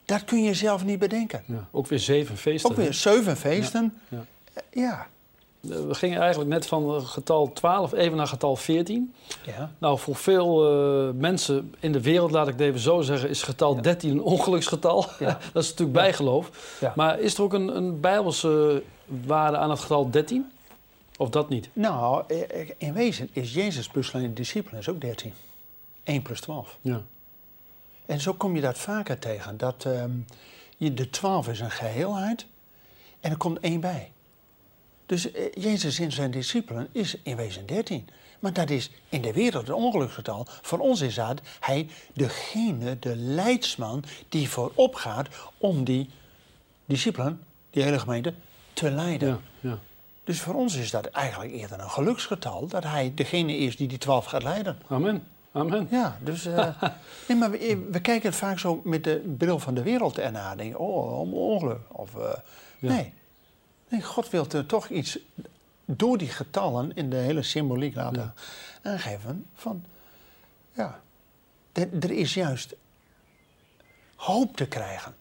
Dat 0.06 0.24
kun 0.24 0.44
je 0.44 0.54
zelf 0.54 0.84
niet 0.84 1.00
bedenken. 1.00 1.44
Ja. 1.46 1.68
Ook 1.72 1.88
weer 1.88 2.00
zeven 2.00 2.38
feesten. 2.38 2.70
Ook 2.70 2.76
weer 2.76 2.94
zeven 2.94 3.38
feesten. 3.38 4.02
Ja. 4.10 4.24
Ja. 4.72 5.08
Eh, 5.70 5.70
We 5.70 5.94
gingen 5.94 6.20
eigenlijk 6.20 6.50
net 6.50 6.66
van 6.66 6.96
eh, 6.96 7.06
getal 7.06 7.54
12 7.54 7.94
even 7.94 8.18
naar 8.18 8.28
getal 8.28 8.56
14. 8.56 9.14
ja. 9.46 9.72
Nou, 9.78 10.00
voor 10.00 10.16
veel 10.16 10.72
eh, 10.72 11.14
mensen 11.14 11.74
in 11.80 11.92
de 11.92 12.02
wereld, 12.02 12.32
laat 12.32 12.48
ik 12.48 12.54
het 12.54 12.62
even 12.62 12.80
zo 12.80 13.02
zeggen, 13.02 13.30
is 13.30 13.44
getal 13.44 13.82
13 13.82 14.12
een 14.12 14.22
ongeluksgetal. 14.22 15.06
Ja. 15.20 15.40
dat 15.54 15.64
is 15.64 15.70
natuurlijk 15.70 15.98
bijgeloof. 15.98 16.78
Maar 16.96 17.20
is 17.20 17.36
er 17.38 17.44
ook 17.44 17.54
een, 17.54 17.76
een 17.76 18.00
bijbelse 18.00 18.84
waarde 19.06 19.58
aan 19.58 19.70
het 19.70 19.80
getal 19.80 20.10
13? 20.10 20.52
Of 21.18 21.30
dat 21.30 21.50
niet? 21.50 21.70
Nou, 21.74 22.24
in 22.78 22.94
wezen 22.94 23.30
is 23.32 23.54
Jezus 23.54 23.92
buslijnde 23.92 24.34
discipelen 24.34 24.80
is 24.80 24.90
ook 24.90 25.02
13. 25.02 25.34
1 26.04 26.22
plus 26.22 26.42
12. 26.42 26.78
Ja. 26.82 27.02
En 28.06 28.22
zo 28.22 28.34
kom 28.34 28.56
je 28.56 28.62
dat 28.62 28.78
vaker 28.78 29.20
tegen. 29.20 29.58
Dat 29.58 29.86
ehm, 29.86 30.12
je, 30.78 30.94
de 30.94 31.10
12 31.10 31.48
is 31.48 31.60
een 31.60 31.72
geheelheid 31.72 32.46
en 33.20 33.32
er 33.32 33.38
komt 33.38 33.60
één 33.60 33.80
bij. 33.80 34.12
Dus 35.12 35.32
eh, 35.32 35.44
Jezus 35.54 36.00
in 36.00 36.12
zijn 36.12 36.32
discipelen 36.32 36.88
is 36.92 37.16
in 37.24 37.36
wezen 37.36 37.66
13. 37.66 38.08
Maar 38.40 38.54
dat 38.54 38.70
is 38.70 38.92
in 39.10 39.22
de 39.22 39.34
wereld 39.34 39.68
een 39.68 39.74
ongeluksgetal. 39.74 40.46
Voor 40.62 40.80
ons 40.80 41.02
is 41.02 41.16
dat 41.16 41.42
hij 41.60 41.88
degene, 42.14 43.00
de 43.00 43.16
leidsman, 43.16 44.04
die 44.30 44.50
voorop 44.50 44.96
gaat 44.96 45.28
om 45.58 45.84
die 45.84 46.10
discipelen, 46.86 47.42
die 47.70 47.84
hele 47.84 48.00
gemeente, 48.00 48.34
te 48.74 48.92
leiden. 48.92 49.28
Ja, 49.30 49.70
ja. 49.70 49.80
Dus 50.24 50.42
voor 50.42 50.54
ons 50.54 50.76
is 50.76 50.92
dat 50.92 51.06
eigenlijk 51.06 51.52
eerder 51.52 51.80
een 51.80 51.90
geluksgetal, 51.90 52.68
dat 52.68 52.84
hij 52.84 53.12
degene 53.16 53.58
is 53.58 53.78
die 53.78 53.88
die 53.88 53.98
12 53.98 54.26
gaat 54.26 54.44
leiden. 54.44 54.78
Amen. 54.88 55.24
Amen. 55.52 55.88
Ja, 55.90 56.18
dus. 56.24 56.46
eh, 56.46 56.68
nee, 57.28 57.38
maar 57.38 57.52
we, 57.52 57.88
we 57.92 58.00
kijken 58.02 58.30
het 58.30 58.38
vaak 58.40 58.60
zo 58.60 58.82
met 58.84 59.04
de 59.04 59.34
bril 59.38 59.60
van 59.60 59.74
de 59.74 59.84
wereld 59.84 60.20
ernaar. 60.20 60.58
Denken, 60.58 60.80
oh, 60.80 61.20
om 61.20 61.34
ongeluk. 61.34 61.80
Of, 61.88 62.16
eh, 62.16 62.34
Ja. 62.80 62.94
nee. 62.94 63.14
Nee. 63.92 64.02
God 64.02 64.30
wil 64.30 64.48
er 64.50 64.66
toch 64.66 64.90
iets 64.90 65.20
door 65.86 66.18
die 66.18 66.30
getallen 66.30 66.96
in 66.96 67.10
de 67.10 67.16
hele 67.16 67.44
symboliek 67.44 67.96
laten 67.96 68.34
aangeven. 68.82 69.46
Van, 69.54 69.86
ja, 70.74 71.02
er, 71.72 72.12
is 72.12 72.34
juist 72.34 72.76
hoop 74.16 74.56
te 74.56 74.68
krijgen. 74.68 75.16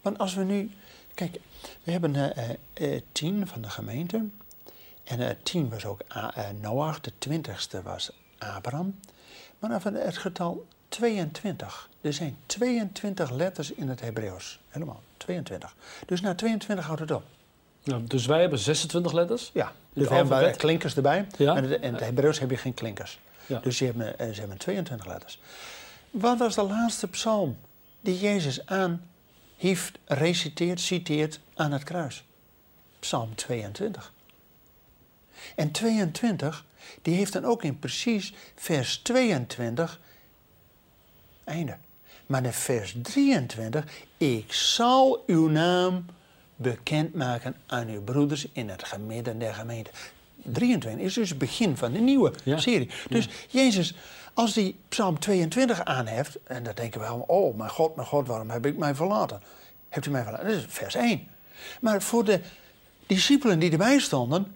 Want 0.00 0.18
als 0.18 0.34
we 0.34 0.44
nu. 0.44 0.70
Kijk, 1.14 1.40
we 1.82 1.92
hebben 1.92 2.34
eh, 2.34 2.50
eh, 2.72 3.02
tien 3.12 3.46
van 3.46 3.62
de 3.62 3.70
gemeente. 3.70 4.24
En 5.04 5.20
eh, 5.20 5.36
tien 5.42 5.68
was 5.68 5.84
ook 5.84 6.00
Noach, 6.60 7.00
de 7.00 7.12
twintigste 7.18 7.82
was 7.82 8.12
Abraham. 8.38 8.98
Maar 9.58 9.70
dan 9.70 9.80
van 9.80 9.94
het 9.94 10.18
getal 10.18 10.66
22. 10.88 11.88
Er 12.00 12.12
zijn 12.12 12.36
22 12.46 13.30
letters 13.30 13.72
in 13.72 13.88
het 13.88 14.00
Hebreeuws. 14.00 14.60
Helemaal, 14.68 15.02
22. 15.16 15.74
Dus 16.06 16.20
na 16.20 16.34
22 16.34 16.86
houdt 16.86 17.00
het 17.00 17.10
op. 17.10 17.24
Dus 17.82 18.26
wij 18.26 18.40
hebben 18.40 18.58
26 18.58 19.12
letters. 19.12 19.50
Ja, 19.54 19.72
dus 19.92 20.08
we 20.08 20.14
hebben 20.14 20.32
alfabet? 20.32 20.56
klinkers 20.56 20.96
erbij. 20.96 21.26
Ja. 21.36 21.56
En 21.56 21.82
in 21.82 21.92
het 21.92 22.02
Hebreeuws 22.02 22.38
heb 22.38 22.50
je 22.50 22.56
geen 22.56 22.74
klinkers. 22.74 23.18
Ja. 23.46 23.58
Dus 23.58 23.76
ze 23.76 23.84
hebben, 23.84 24.18
eh, 24.18 24.30
ze 24.30 24.40
hebben 24.40 24.58
22 24.58 25.06
letters. 25.06 25.40
Wat 26.10 26.38
was 26.38 26.54
de 26.54 26.62
laatste 26.62 27.08
psalm 27.08 27.56
die 28.00 28.18
Jezus 28.18 28.66
aan 28.66 29.08
heeft, 29.56 29.98
reciteert, 30.04 30.80
citeert 30.80 31.40
aan 31.54 31.72
het 31.72 31.84
kruis? 31.84 32.24
Psalm 32.98 33.34
22. 33.34 34.12
En 35.56 35.70
22, 35.70 36.64
die 37.02 37.14
heeft 37.14 37.32
dan 37.32 37.44
ook 37.44 37.62
in 37.62 37.78
precies 37.78 38.34
vers 38.54 38.96
22 38.96 40.00
einde. 41.44 41.76
Maar 42.26 42.44
in 42.44 42.52
vers 42.52 42.94
23, 43.02 43.84
ik 44.16 44.52
zal 44.52 45.22
uw 45.26 45.48
naam 45.48 46.04
bekendmaken 46.62 47.56
aan 47.66 47.88
uw 47.88 48.02
broeders 48.02 48.46
in 48.52 48.68
het 48.68 48.96
midden 49.06 49.38
der 49.38 49.54
gemeente. 49.54 49.90
23 50.42 51.04
is 51.06 51.14
dus 51.14 51.28
het 51.28 51.38
begin 51.38 51.76
van 51.76 51.92
de 51.92 51.98
nieuwe 51.98 52.32
Ja. 52.44 52.58
serie. 52.58 52.90
Dus 53.08 53.28
Jezus, 53.48 53.94
als 54.34 54.54
hij 54.54 54.74
Psalm 54.88 55.18
22 55.18 55.84
aanheft, 55.84 56.38
en 56.44 56.62
dan 56.62 56.74
denken 56.74 57.00
we 57.00 57.06
allemaal, 57.06 57.26
oh 57.26 57.56
mijn 57.56 57.70
God, 57.70 57.96
mijn 57.96 58.08
God, 58.08 58.26
waarom 58.26 58.50
heb 58.50 58.66
ik 58.66 58.76
mij 58.76 58.94
verlaten? 58.94 59.42
Hebt 59.88 60.06
u 60.06 60.10
mij 60.10 60.22
verlaten? 60.22 60.46
Dat 60.46 60.56
is 60.56 60.64
vers 60.68 60.94
1. 60.94 61.28
Maar 61.80 62.02
voor 62.02 62.24
de 62.24 62.40
discipelen 63.06 63.58
die 63.58 63.70
erbij 63.70 63.98
stonden, 63.98 64.54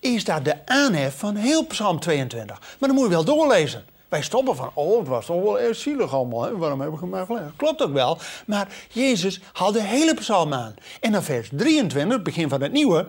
is 0.00 0.24
daar 0.24 0.42
de 0.42 0.66
aanhef 0.66 1.18
van 1.18 1.36
heel 1.36 1.66
Psalm 1.66 2.00
22. 2.00 2.58
Maar 2.60 2.88
dan 2.88 2.94
moet 2.98 3.04
je 3.04 3.10
wel 3.10 3.24
doorlezen. 3.24 3.84
Wij 4.08 4.22
stoppen 4.22 4.56
van, 4.56 4.70
oh, 4.74 4.98
het 4.98 5.08
was 5.08 5.26
toch 5.26 5.42
wel 5.42 5.60
erg 5.60 5.76
zielig 5.76 6.14
allemaal. 6.14 6.42
Hè? 6.42 6.56
Waarom 6.56 6.80
heb 6.80 6.92
ik 6.92 7.00
hem 7.00 7.10
verlaten? 7.10 7.52
Klopt 7.56 7.82
ook 7.82 7.92
wel. 7.92 8.18
Maar 8.46 8.68
Jezus 8.92 9.40
haalt 9.52 9.74
de 9.74 9.82
hele 9.82 10.14
psalm 10.14 10.52
aan. 10.52 10.74
En 11.00 11.12
dan 11.12 11.22
vers 11.22 11.48
23, 11.52 12.12
het 12.12 12.22
begin 12.22 12.48
van 12.48 12.62
het 12.62 12.72
nieuwe, 12.72 13.06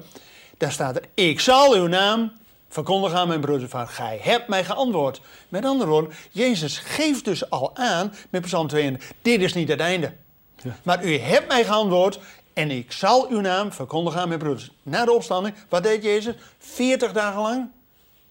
daar 0.58 0.72
staat 0.72 0.96
er, 0.96 1.04
ik 1.14 1.40
zal 1.40 1.74
uw 1.74 1.88
naam 1.88 2.32
verkondigen 2.70 3.18
aan 3.18 3.28
mijn 3.28 3.42
broeders 3.42 3.72
van, 3.72 3.88
gij 3.88 4.20
hebt 4.22 4.48
mij 4.48 4.66
geantwoord. 4.66 5.22
Met 5.50 5.66
andere 5.66 5.90
woorden, 5.90 6.12
Jezus 6.32 6.78
geeft 6.78 7.26
dus 7.26 7.50
al 7.50 7.72
aan 7.76 8.14
met 8.30 8.42
psalm 8.42 8.68
22, 8.68 9.12
dit 9.22 9.42
is 9.42 9.54
niet 9.54 9.68
het 9.68 9.80
einde. 9.80 10.14
Ja. 10.64 10.76
Maar 10.84 11.06
u 11.06 11.18
hebt 11.18 11.48
mij 11.48 11.66
geantwoord 11.66 12.20
en 12.54 12.72
ik 12.72 12.92
zal 12.92 13.28
uw 13.30 13.40
naam 13.40 13.72
verkondigen 13.72 14.22
aan 14.22 14.28
mijn 14.28 14.40
broeders. 14.40 14.72
Na 14.84 15.06
de 15.06 15.12
opstanding, 15.12 15.56
wat 15.70 15.84
deed 15.84 16.04
Jezus? 16.04 16.36
40 16.58 17.12
dagen 17.12 17.42
lang 17.42 17.70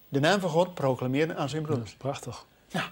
de 0.09 0.19
naam 0.19 0.39
van 0.39 0.49
God 0.49 0.73
proclameerde 0.73 1.35
aan 1.35 1.49
zijn 1.49 1.61
broeders. 1.61 1.93
Prachtig. 1.93 2.45
Ja. 2.67 2.89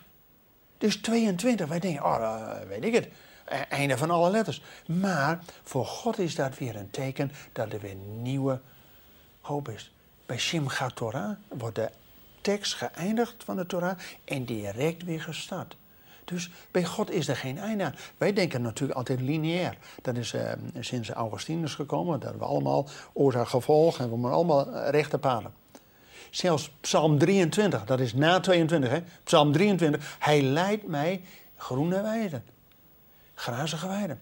Dus 0.78 0.96
22, 0.96 1.68
wij 1.68 1.80
denken, 1.80 2.06
oh, 2.06 2.16
eh, 2.16 2.68
weet 2.68 2.84
ik 2.84 2.94
het. 2.94 3.08
Eh, 3.46 3.60
Einde 3.70 3.98
van 3.98 4.12
alle 4.12 4.30
letters. 4.30 4.62
Maar 4.88 5.44
voor 5.64 5.86
God 5.86 6.20
is 6.20 6.36
dat 6.36 6.58
weer 6.58 6.76
een 6.76 6.90
teken 6.90 7.32
dat 7.52 7.74
er 7.74 7.80
weer 7.80 7.96
nieuwe 7.96 8.62
hoop 9.42 9.70
is. 9.70 9.94
Bij 10.26 10.38
Shimchat 10.38 10.96
Torah 10.96 11.32
wordt 11.48 11.76
de 11.76 11.90
tekst 12.42 12.74
geëindigd 12.74 13.44
van 13.44 13.56
de 13.56 13.66
Torah 13.66 13.98
en 14.24 14.46
direct 14.46 15.04
weer 15.04 15.22
gestart. 15.22 15.76
Dus 16.26 16.50
bij 16.72 16.86
God 16.86 17.12
is 17.12 17.28
er 17.28 17.36
geen 17.36 17.58
einde 17.58 17.84
aan. 17.84 17.96
Wij 18.18 18.34
denken 18.34 18.62
natuurlijk 18.62 18.98
altijd 18.98 19.22
lineair. 19.22 19.78
Dat 20.02 20.18
is 20.18 20.34
eh, 20.34 20.52
sinds 20.80 21.10
Augustinus 21.10 21.74
gekomen. 21.74 22.20
Dat 22.20 22.36
we 22.38 22.46
allemaal 22.46 22.88
oorzaak-gevolg 23.14 24.00
en 24.00 24.10
we 24.10 24.16
moeten 24.16 24.38
allemaal 24.38 24.72
eh, 24.72 24.90
rechte 24.90 25.18
paden. 25.18 25.54
Zelfs 26.36 26.72
Psalm 26.80 27.18
23, 27.18 27.86
dat 27.86 28.00
is 28.00 28.14
na 28.14 28.40
22, 28.40 28.90
hè? 28.90 29.00
Psalm 29.24 29.52
23. 29.52 30.16
Hij 30.20 30.42
leidt 30.42 30.88
mij 30.88 31.22
groene 31.58 32.02
weiden, 32.02 32.44
grazige 33.36 33.88
weiden. 33.88 34.22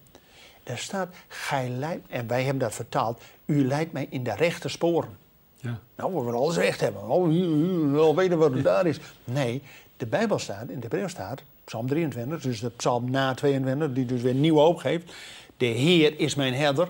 Daar 0.62 0.78
staat, 0.78 1.14
gij 1.28 1.68
leidt, 1.68 2.06
en 2.08 2.26
wij 2.26 2.42
hebben 2.42 2.58
dat 2.58 2.74
vertaald, 2.74 3.22
u 3.44 3.66
leidt 3.66 3.92
mij 3.92 4.06
in 4.10 4.24
de 4.24 4.34
rechte 4.34 4.68
sporen. 4.68 5.16
Ja. 5.56 5.78
Nou, 5.96 6.14
we 6.14 6.22
willen 6.22 6.40
alles 6.40 6.56
recht 6.56 6.80
hebben. 6.80 7.08
Oh, 7.08 7.92
wel 7.92 8.16
weten 8.16 8.38
wat 8.38 8.52
er 8.52 8.62
daar 8.62 8.86
is. 8.86 8.98
Nee, 9.24 9.62
de 9.96 10.06
Bijbel 10.06 10.38
staat, 10.38 10.68
in 10.68 10.80
de 10.80 10.88
Bijbel 10.88 11.08
staat, 11.08 11.42
Psalm 11.64 11.86
23, 11.86 12.40
dus 12.40 12.60
de 12.60 12.70
psalm 12.70 13.10
na 13.10 13.34
22, 13.34 13.92
die 13.92 14.06
dus 14.06 14.22
weer 14.22 14.34
nieuwe 14.34 14.60
hoop 14.60 14.76
geeft. 14.76 15.12
De 15.56 15.66
Heer 15.66 16.18
is 16.18 16.34
mijn 16.34 16.54
herder, 16.54 16.88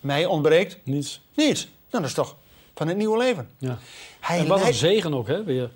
mij 0.00 0.26
ontbreekt 0.26 0.78
Niets. 0.82 1.22
niets. 1.34 1.64
Nou, 1.64 2.02
dat 2.02 2.04
is 2.04 2.14
toch 2.14 2.36
van 2.80 2.88
het 2.88 2.96
nieuwe 2.98 3.18
leven. 3.18 3.48
Ja. 3.58 3.78
Hij 4.20 4.38
en 4.38 4.46
wat 4.46 4.66
een 4.66 4.74
zegen 4.74 5.14
ook, 5.14 5.26
hè? 5.28 5.44
Weer. 5.44 5.70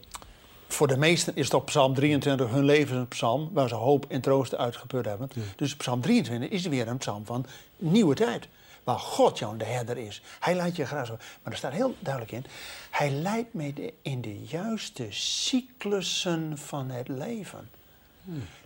voor 0.68 0.86
de 0.86 0.96
meesten 0.96 1.36
is 1.36 1.48
toch 1.48 1.64
Psalm 1.64 1.94
23 1.94 2.50
hun 2.50 2.64
levenspsalm, 2.64 3.50
waar 3.52 3.68
ze 3.68 3.74
hoop 3.74 4.04
en 4.08 4.20
troost 4.20 4.54
uitgeput 4.54 5.04
hebben. 5.04 5.30
Dus 5.56 5.76
Psalm 5.76 6.00
23 6.00 6.48
is 6.50 6.66
weer 6.66 6.88
een 6.88 6.96
psalm 6.98 7.26
van 7.26 7.46
nieuwe 7.76 8.14
tijd. 8.14 8.48
Waar 8.84 8.98
God 8.98 9.38
jouw 9.38 9.56
de 9.56 9.64
herder 9.64 9.98
is. 9.98 10.22
Hij 10.40 10.54
leidt 10.54 10.76
je 10.76 10.86
graag 10.86 11.06
zo. 11.06 11.16
Maar 11.42 11.52
er 11.52 11.58
staat 11.58 11.72
heel 11.72 11.94
duidelijk 11.98 12.32
in. 12.32 12.44
Hij 12.90 13.10
leidt 13.10 13.54
mij 13.54 13.72
de- 13.72 13.92
in 14.02 14.20
de 14.20 14.38
juiste 14.48 15.06
cyclussen 15.10 16.58
van 16.58 16.90
het 16.90 17.08
leven. 17.08 17.68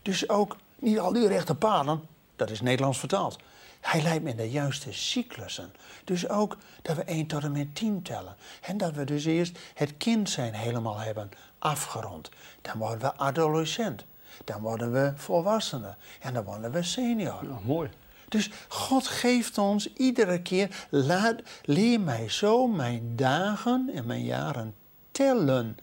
Dus 0.03 0.29
ook 0.29 0.57
niet 0.79 0.99
al 0.99 1.13
die 1.13 1.29
rechte 1.29 1.55
paden, 1.55 2.01
dat 2.37 2.51
is 2.51 2.61
Nederlands 2.61 2.99
vertaald. 2.99 3.39
Hij 3.81 4.03
leidt 4.03 4.25
me 4.25 4.31
in 4.31 4.37
de 4.37 4.51
juiste 4.51 4.93
cyclussen. 4.93 5.73
Dus 6.05 6.29
ook 6.29 6.57
dat 6.83 6.97
we 6.97 7.03
1 7.03 7.27
tot 7.27 7.43
en 7.43 7.53
met 7.53 7.75
10 7.75 8.03
tellen. 8.03 8.37
En 8.61 8.77
dat 8.77 8.95
we 8.95 9.05
dus 9.05 9.25
eerst 9.25 9.59
het 9.75 9.97
kind 9.97 10.31
zijn 10.31 10.55
helemaal 10.55 10.99
hebben 10.99 11.31
afgerond. 11.59 12.31
Dan 12.63 12.79
worden 12.79 12.99
we 12.99 13.17
adolescent. 13.17 14.05
Dan 14.45 14.61
worden 14.61 14.93
we 14.93 15.13
volwassenen. 15.17 15.97
En 16.21 16.35
dan 16.35 16.45
worden 16.45 16.71
we 16.71 16.83
senior. 16.83 17.45
Ja, 17.45 17.59
mooi. 17.65 17.91
Dus 18.29 18.51
God 18.69 19.07
geeft 19.07 19.59
ons 19.59 19.93
iedere 19.93 20.43
keer, 20.43 20.87
laat, 20.89 21.41
leer 21.63 22.01
mij 22.01 22.29
zo 22.29 22.67
mijn 22.67 23.13
dagen 23.17 23.91
en 23.95 24.07
mijn 24.07 24.25
jaren 24.25 24.75
tellen. 25.11 25.79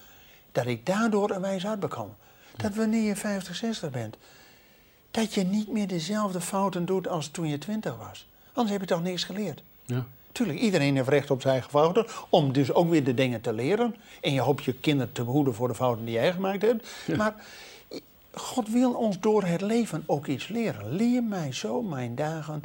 Dat 0.51 0.65
ik 0.65 0.85
daardoor 0.85 1.29
een 1.29 1.41
wijs 1.41 1.65
uitbekom. 1.65 2.15
Dat 2.55 2.75
wanneer 2.75 3.01
je 3.01 3.15
50, 3.15 3.55
60 3.55 3.91
bent, 3.91 4.17
dat 5.15 5.33
je 5.33 5.43
niet 5.43 5.67
meer 5.67 5.87
dezelfde 5.87 6.41
fouten 6.41 6.85
doet 6.85 7.07
als 7.07 7.27
toen 7.27 7.47
je 7.47 7.57
20 7.57 7.95
was. 7.97 8.27
Anders 8.53 8.71
heb 8.71 8.81
je 8.81 8.87
toch 8.87 9.03
niks 9.03 9.23
geleerd. 9.23 9.63
Ja. 9.85 10.05
Tuurlijk, 10.31 10.59
iedereen 10.59 10.95
heeft 10.95 11.07
recht 11.07 11.31
op 11.31 11.41
zijn 11.41 11.53
eigen 11.53 11.71
fouten. 11.71 12.05
Om 12.29 12.53
dus 12.53 12.73
ook 12.73 12.89
weer 12.89 13.03
de 13.03 13.13
dingen 13.13 13.41
te 13.41 13.53
leren. 13.53 13.95
En 14.21 14.33
je 14.33 14.41
hoopt 14.41 14.63
je 14.63 14.73
kinderen 14.73 15.13
te 15.13 15.23
behoeden 15.23 15.53
voor 15.53 15.67
de 15.67 15.75
fouten 15.75 16.05
die 16.05 16.13
jij 16.13 16.31
gemaakt 16.31 16.61
hebt. 16.61 16.87
Maar 17.17 17.35
God 18.31 18.69
wil 18.69 18.91
ons 18.93 19.19
door 19.19 19.43
het 19.43 19.61
leven 19.61 20.03
ook 20.05 20.27
iets 20.27 20.47
leren. 20.47 20.95
Leer 20.95 21.23
mij 21.23 21.53
zo 21.53 21.81
mijn 21.81 22.15
dagen 22.15 22.63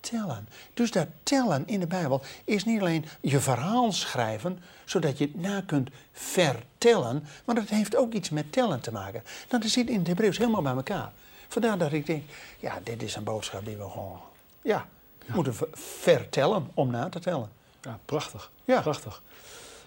tellen. 0.00 0.48
Dus 0.74 0.90
dat 0.90 1.06
tellen 1.22 1.66
in 1.66 1.80
de 1.80 1.86
Bijbel 1.86 2.22
is 2.44 2.64
niet 2.64 2.80
alleen 2.80 3.04
je 3.20 3.40
verhaal 3.40 3.92
schrijven, 3.92 4.58
zodat 4.84 5.18
je 5.18 5.24
het 5.24 5.40
na 5.40 5.62
kunt 5.66 5.90
vertellen, 6.12 7.24
maar 7.44 7.54
dat 7.54 7.68
heeft 7.68 7.96
ook 7.96 8.12
iets 8.12 8.30
met 8.30 8.52
tellen 8.52 8.80
te 8.80 8.92
maken. 8.92 9.22
Dat 9.48 9.64
zit 9.64 9.88
in 9.88 9.98
het 9.98 10.06
Hebreeuws 10.06 10.38
helemaal 10.38 10.62
bij 10.62 10.74
elkaar. 10.74 11.12
Vandaar 11.48 11.78
dat 11.78 11.92
ik 11.92 12.06
denk, 12.06 12.22
ja, 12.58 12.78
dit 12.82 13.02
is 13.02 13.16
een 13.16 13.24
boodschap 13.24 13.64
die 13.64 13.76
we 13.76 13.82
gewoon, 13.90 14.20
ja, 14.62 14.86
moeten 15.26 15.54
ver- 15.54 15.68
vertellen 15.72 16.70
om 16.74 16.90
na 16.90 17.08
te 17.08 17.18
tellen. 17.18 17.48
ja, 17.82 17.98
prachtig. 18.04 18.50
Ja. 18.64 18.80
Prachtig. 18.80 19.22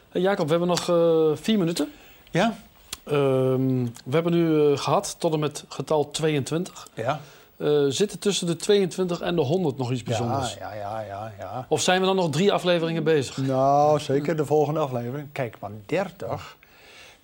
Hey, 0.10 0.22
Jacob, 0.22 0.46
we 0.46 0.50
hebben 0.52 0.68
nog 0.70 0.90
eh, 0.90 1.42
vier 1.44 1.58
minuten. 1.58 1.92
Ja? 2.32 2.58
Ehm, 3.04 3.84
we 3.84 4.12
hebben 4.12 4.32
nu 4.32 4.72
eh, 4.72 4.78
gehad 4.78 5.16
tot 5.20 5.34
en 5.34 5.40
met 5.40 5.66
getal 5.68 6.12
22. 6.12 6.88
Ja. 6.94 7.20
Eh, 7.58 7.86
zit 7.88 8.12
er 8.12 8.20
tussen 8.20 8.48
de 8.48 8.56
22 8.56 9.22
en 9.22 9.36
de 9.36 9.42
100 9.42 9.78
nog 9.78 9.92
iets 9.92 10.04
bijzonders? 10.04 10.54
Ja, 10.54 10.74
ja, 10.74 11.00
ja, 11.02 11.02
ja, 11.02 11.34
ja. 11.40 11.66
Of 11.70 11.82
zijn 11.82 12.00
we 12.00 12.06
dan 12.06 12.16
nog 12.16 12.30
drie 12.30 12.52
afleveringen 12.54 13.04
bezig? 13.04 13.38
Nou, 13.38 14.00
zeker 14.00 14.36
de 14.38 14.46
volgende 14.46 14.80
aflevering. 14.80 15.28
Kijk, 15.32 15.56
maar 15.60 15.72
30, 15.86 16.58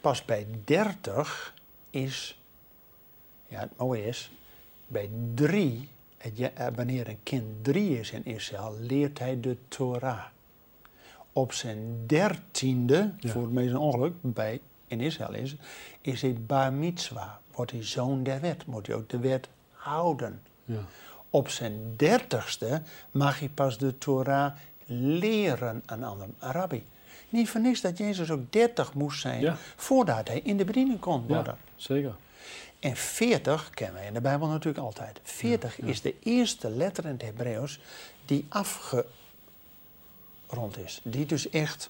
pas 0.01 0.25
bij 0.25 0.47
30 0.65 1.53
is, 1.89 2.36
ja, 3.47 3.59
het 3.59 3.77
mooie 3.77 4.05
is, 4.05 4.31
bij 4.87 5.09
3, 5.33 5.89
het 6.17 6.37
ja- 6.37 6.51
eh, 6.53 6.67
wanneer 6.75 7.07
een 7.07 7.19
kind 7.23 7.45
3 7.61 7.99
is 7.99 8.11
in 8.11 8.25
Israël, 8.25 8.75
leert 8.79 9.19
hij 9.19 9.39
de 9.39 9.57
Torah. 9.67 10.23
Op 11.33 11.53
zijn 11.53 12.03
dertiende, 12.07 13.11
Ja. 13.19 13.29
voor 13.31 13.41
het 13.41 13.51
meest 13.51 13.69
een 13.71 13.77
ongeluk, 13.77 14.13
bij, 14.21 14.61
in 14.87 15.01
Israël 15.01 15.33
is, 15.33 15.55
is 16.01 16.21
hij 16.21 16.33
bar 16.33 16.73
mitzwa. 16.73 17.39
Wordt 17.51 17.71
hij 17.71 17.83
zoon 17.83 18.23
der 18.23 18.41
wet, 18.41 18.65
moet 18.65 18.87
hij 18.87 18.95
ook 18.95 19.09
de 19.09 19.19
wet 19.19 19.47
houden. 19.71 20.41
Ja. 20.65 20.79
Op 21.29 21.49
zijn 21.49 21.93
dertigste 21.95 22.81
mag 23.11 23.39
hij 23.39 23.49
pas 23.49 23.77
de 23.77 23.97
Torah 23.97 24.53
leren 24.85 25.83
aan 25.85 26.03
anderen, 26.03 26.35
een 26.39 26.51
rabbi. 26.51 26.85
Niet 27.29 27.49
voor 27.49 27.61
niks 27.61 27.81
dat 27.81 27.97
Jezus 27.97 28.31
ook 28.31 28.51
dertig 28.51 28.93
moest 28.93 29.21
zijn 29.21 29.41
Ja. 29.41 29.55
voordat 29.75 30.27
hij 30.27 30.39
in 30.39 30.57
de 30.57 30.65
bediening 30.65 30.99
kon 30.99 31.27
worden. 31.27 31.57
ja, 31.59 31.73
zeker. 31.75 32.15
En 32.79 32.95
40 32.95 33.69
kennen 33.69 33.95
wij 33.95 34.07
in 34.07 34.13
de 34.13 34.21
Bijbel 34.21 34.47
natuurlijk 34.47 34.85
altijd. 34.85 35.19
40 35.23 35.79
is 35.79 36.01
de 36.01 36.15
eerste 36.23 36.69
letter 36.69 37.05
in 37.05 37.11
het 37.11 37.21
Hebreeuws 37.21 37.79
die 38.25 38.45
afgerond 38.49 39.07
is. 40.85 40.99
Die 41.03 41.25
dus 41.25 41.49
echt 41.49 41.89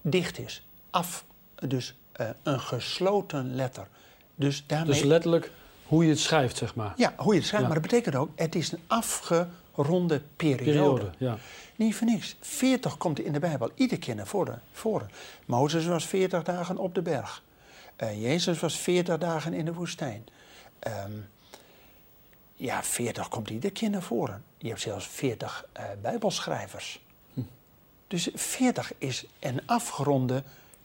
dicht 0.00 0.38
is. 0.38 0.66
Af, 0.90 1.24
dus 1.54 1.94
eh, 2.12 2.28
een 2.42 2.60
gesloten 2.60 3.54
letter. 3.54 3.86
Dus 4.34 4.64
daarmee... 4.66 4.92
Dus 4.94 5.02
letterlijk 5.02 5.50
hoe 5.86 6.04
je 6.04 6.10
het 6.10 6.18
schrijft, 6.18 6.56
zeg 6.56 6.74
maar. 6.74 6.92
Ja, 6.96 7.14
hoe 7.16 7.32
je 7.32 7.38
het 7.38 7.48
schrijft, 7.48 7.66
Ja. 7.66 7.72
maar 7.72 7.82
dat 7.82 7.90
betekent 7.90 8.14
ook, 8.14 8.30
het 8.34 8.54
is 8.54 8.72
een 8.72 8.82
afgeronde 8.86 10.22
periode. 10.36 10.64
Periode, 10.64 11.10
ja. 11.18 11.38
Niet 11.76 11.94
voor 11.94 12.06
niks. 12.06 12.36
40 12.40 12.96
komt 12.96 13.20
in 13.20 13.32
de 13.32 13.38
Bijbel 13.38 13.70
iedere 13.74 14.00
keer 14.00 14.14
naar 14.14 14.26
voren. 14.26 14.62
voren. 14.72 15.10
Mozes 15.46 15.86
was 15.86 16.06
40 16.06 16.42
dagen 16.42 16.76
op 16.78 16.94
de 16.94 17.02
berg. 17.02 17.42
Eh, 18.02 18.22
Jezus 18.22 18.60
was 18.60 18.78
40 18.78 19.18
dagen 19.18 19.52
in 19.52 19.64
de 19.64 19.72
woestijn. 19.72 20.26
Ehm, 20.78 21.12
ja, 22.54 22.82
40 22.82 23.28
komt 23.28 23.50
iedere 23.50 23.72
keer 23.72 23.90
naar 23.90 24.02
voren. 24.02 24.44
Je 24.58 24.68
hebt 24.68 24.80
zelfs 24.80 25.06
40 25.06 25.66
eh, 25.72 25.84
Bijbelschrijvers. 26.00 27.00
Dus 28.06 28.28
40 28.34 28.92
is 28.98 29.26
een 29.38 29.60
afgeronde 29.66 30.42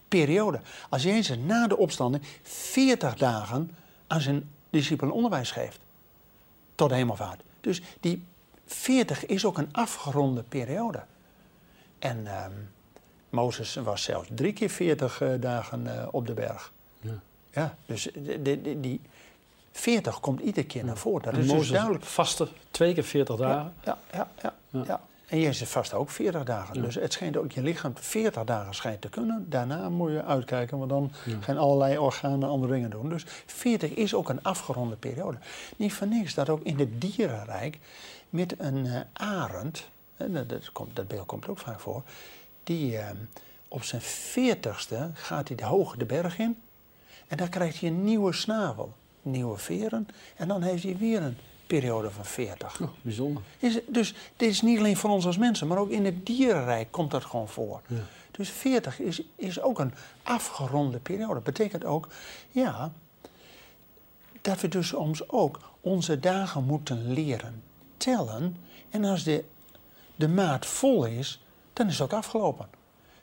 periode. 0.08 0.60
Als 0.90 1.04
Jezus 1.04 1.38
na 1.38 1.68
de 1.68 1.78
opstanding 1.78 2.24
40 2.44 3.16
dagen 3.16 3.72
aan 4.08 4.22
zijn 4.22 4.50
discipelen 4.70 5.14
onderwijs 5.14 5.52
geeft. 5.52 5.80
Tot 6.76 6.90
de 6.90 6.96
hemelvaart. 6.96 7.42
Dus 7.62 7.82
die 8.00 8.26
40 8.66 9.26
is 9.26 9.46
ook 9.46 9.58
een 9.58 9.74
afgeronde 9.74 10.44
periode. 10.44 11.04
En 12.00 12.28
ehm, 12.28 12.52
Mozes 13.30 13.76
was 13.76 14.04
zelfs 14.04 14.30
drie 14.32 14.54
keer 14.54 14.70
40 14.70 15.22
uh, 15.22 15.42
dagen 15.42 15.86
uh, 15.86 16.08
op 16.12 16.28
de 16.28 16.34
berg. 16.34 16.72
Ja, 17.58 17.76
dus 17.86 18.10
de, 18.14 18.42
de, 18.42 18.80
die 18.80 19.02
40 19.72 20.20
komt 20.20 20.40
iedere 20.40 20.66
keer 20.66 20.86
naar 20.86 20.98
voren. 20.98 21.24
Dat 21.24 21.34
en 21.34 21.40
is 21.40 21.52
dus 21.52 21.70
duidelijk. 21.70 22.04
vaste 22.04 22.48
twee 22.72 22.94
keer 22.94 23.04
40 23.04 23.36
dagen. 23.36 23.74
Ja, 23.84 23.98
ja, 24.12 24.28
ja. 24.42 24.54
ja, 24.72 24.84
ja. 24.88 25.02
En 25.28 25.40
Jezus 25.40 25.70
vast 25.70 25.94
ook 25.94 26.10
40 26.10 26.44
dagen. 26.44 26.82
Dus 26.82 26.96
het 26.96 27.14
schijnt 27.14 27.38
ook 27.38 27.52
je 27.52 27.62
lichaam 27.62 27.94
40 27.96 28.44
dagen 28.44 28.76
schijnt 28.76 29.02
te 29.02 29.10
kunnen. 29.10 29.46
Daarna 29.50 29.90
moet 29.90 30.12
je 30.12 30.24
uitkijken, 30.24 30.78
want 30.78 30.90
dan 30.90 31.12
gaan 31.40 31.58
allerlei 31.58 31.98
organen 31.98 32.50
andere 32.50 32.74
dingen 32.74 32.90
doen. 32.90 33.10
Dus 33.10 33.24
40 33.46 33.92
is 33.92 34.14
ook 34.14 34.30
een 34.30 34.44
afgeronde 34.44 34.96
periode. 34.96 35.38
Niet 35.76 35.94
van 35.94 36.10
niks 36.10 36.34
dat 36.34 36.50
ook 36.50 36.64
in 36.64 36.80
het 36.80 37.02
dierenrijk 37.02 37.80
met 38.30 38.54
een 38.58 38.86
uh, 38.86 39.00
arend, 39.14 39.90
dat, 40.18 40.50
dat, 40.50 40.72
komt, 40.72 40.96
dat 40.96 41.08
beeld 41.08 41.26
komt 41.26 41.48
ook 41.48 41.60
vaak 41.60 41.80
voor, 41.80 42.04
die 42.64 42.92
uh, 42.92 43.06
op 43.68 43.84
zijn 43.84 44.02
40ste 44.02 45.14
gaat 45.14 45.48
hij 45.48 45.58
de 45.58 45.66
hoge 45.66 45.98
de 45.98 46.06
berg 46.06 46.40
in. 46.40 46.58
En 47.28 47.38
dan 47.38 47.50
krijgt 47.50 47.80
hij 47.80 47.90
een 47.90 48.04
nieuwe 48.04 48.34
snavel, 48.34 48.94
nieuwe 49.22 49.58
veren. 49.58 50.08
En 50.36 50.48
dan 50.48 50.62
heeft 50.62 50.84
hij 50.84 50.98
weer 50.98 51.22
een 51.22 51.38
periode 51.68 52.12
van 52.12 52.26
40. 52.26 52.82
Oh, 52.82 52.88
bijzonder. 53.02 53.44
Is, 53.60 53.80
dus 53.88 54.14
dit 54.36 54.50
is 54.50 54.62
niet 54.62 54.78
alleen 54.78 54.98
voor 54.98 55.10
ons 55.10 55.26
als 55.26 55.38
mensen, 55.38 55.68
maar 55.68 55.78
ook 55.78 55.90
in 55.90 56.06
het 56.06 56.26
dierenrijk 56.26 56.92
komt 56.92 57.12
dat 57.12 57.26
gewoon 57.26 57.48
voor. 57.48 57.82
Ja. 57.88 57.96
Dus 58.32 58.50
40 58.50 59.00
is, 59.00 59.22
is 59.36 59.62
ook 59.62 59.80
een 59.80 59.94
afgeronde 60.24 61.00
periode. 61.00 61.34
Dat 61.34 61.44
betekent 61.44 61.86
ook, 61.86 62.08
ja, 62.52 62.92
dat 64.42 64.62
we 64.62 64.68
dus 64.68 64.94
ons 64.94 65.30
ook 65.30 65.60
onze 65.82 66.20
dagen 66.20 66.64
moeten 66.64 67.14
leren 67.14 67.64
tellen. 67.98 68.58
En 68.90 69.04
als 69.04 69.24
de, 69.24 69.44
de 70.16 70.28
maat 70.28 70.66
vol 70.66 71.06
is, 71.06 71.44
dan 71.74 71.88
is 71.88 72.00
het 72.00 72.02
ook 72.02 72.18
afgelopen. 72.18 72.68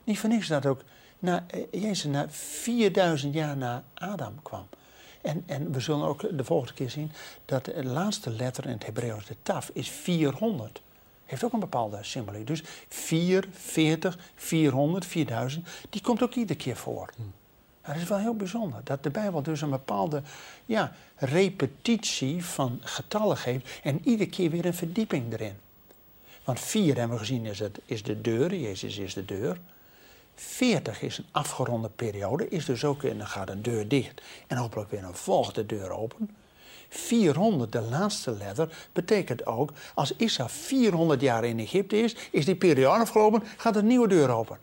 Niet 0.04 0.18
voor 0.18 0.28
niks 0.28 0.48
dat 0.48 0.66
ook 0.66 0.82
na, 1.24 1.44
Jezus 1.70 2.04
na 2.04 2.26
4000 2.28 3.34
jaar 3.34 3.56
na 3.56 3.84
Adam 3.94 4.42
kwam. 4.42 4.66
En, 5.22 5.42
en 5.46 5.72
we 5.72 5.80
zullen 5.80 6.06
ook 6.06 6.36
de 6.36 6.44
volgende 6.44 6.74
keer 6.74 6.90
zien 6.90 7.12
dat 7.44 7.64
de 7.64 7.84
laatste 7.84 8.30
letter 8.30 8.64
in 8.64 8.72
het 8.72 8.86
Hebreeuws, 8.86 9.26
de 9.26 9.36
taf, 9.42 9.70
is 9.72 9.88
400. 9.88 10.82
Heeft 11.24 11.44
ook 11.44 11.52
een 11.52 11.60
bepaalde 11.60 11.98
symboliek. 12.00 12.46
Dus 12.46 12.62
4, 12.88 13.48
40, 13.50 14.18
400, 14.34 15.06
4000, 15.06 15.68
die 15.90 16.00
komt 16.00 16.22
ook 16.22 16.34
iedere 16.34 16.58
keer 16.58 16.76
voor. 16.76 17.10
Hmm. 17.16 17.32
Dat 17.86 17.96
is 17.96 18.04
wel 18.04 18.18
heel 18.18 18.36
bijzonder. 18.36 18.80
Dat 18.84 19.02
de 19.02 19.10
Bijbel 19.10 19.42
dus 19.42 19.60
een 19.60 19.70
bepaalde 19.70 20.22
ja, 20.64 20.92
repetitie 21.16 22.44
van 22.44 22.80
getallen 22.82 23.36
geeft 23.36 23.80
en 23.82 24.00
iedere 24.02 24.30
keer 24.30 24.50
weer 24.50 24.64
een 24.64 24.74
verdieping 24.74 25.32
erin. 25.32 25.56
Want 26.44 26.60
4 26.60 26.96
hebben 26.96 27.16
we 27.16 27.18
gezien 27.18 27.46
is, 27.46 27.58
het, 27.58 27.80
is 27.84 28.02
de 28.02 28.20
deur, 28.20 28.54
Jezus 28.54 28.98
is 28.98 29.14
de 29.14 29.24
deur. 29.24 29.60
40 30.34 31.02
is 31.02 31.18
een 31.18 31.26
afgeronde 31.30 31.90
periode, 31.96 32.48
is 32.48 32.64
dus 32.64 32.84
ook, 32.84 33.02
en 33.02 33.18
dan 33.18 33.26
gaat 33.26 33.50
een 33.50 33.62
deur 33.62 33.88
dicht 33.88 34.22
en 34.46 34.56
hopelijk 34.56 34.90
weer 34.90 35.04
een 35.04 35.14
volgende 35.14 35.66
deur 35.66 35.90
open. 35.90 36.36
400, 36.88 37.72
de 37.72 37.80
laatste 37.80 38.30
letter, 38.30 38.88
betekent 38.92 39.46
ook, 39.46 39.70
als 39.94 40.16
Isa 40.16 40.48
400 40.48 41.20
jaar 41.20 41.44
in 41.44 41.58
Egypte 41.58 41.96
is, 41.96 42.16
is 42.30 42.44
die 42.44 42.56
periode 42.56 43.00
afgelopen, 43.00 43.42
gaat 43.56 43.76
een 43.76 43.86
nieuwe 43.86 44.08
deur 44.08 44.30
open. 44.30 44.58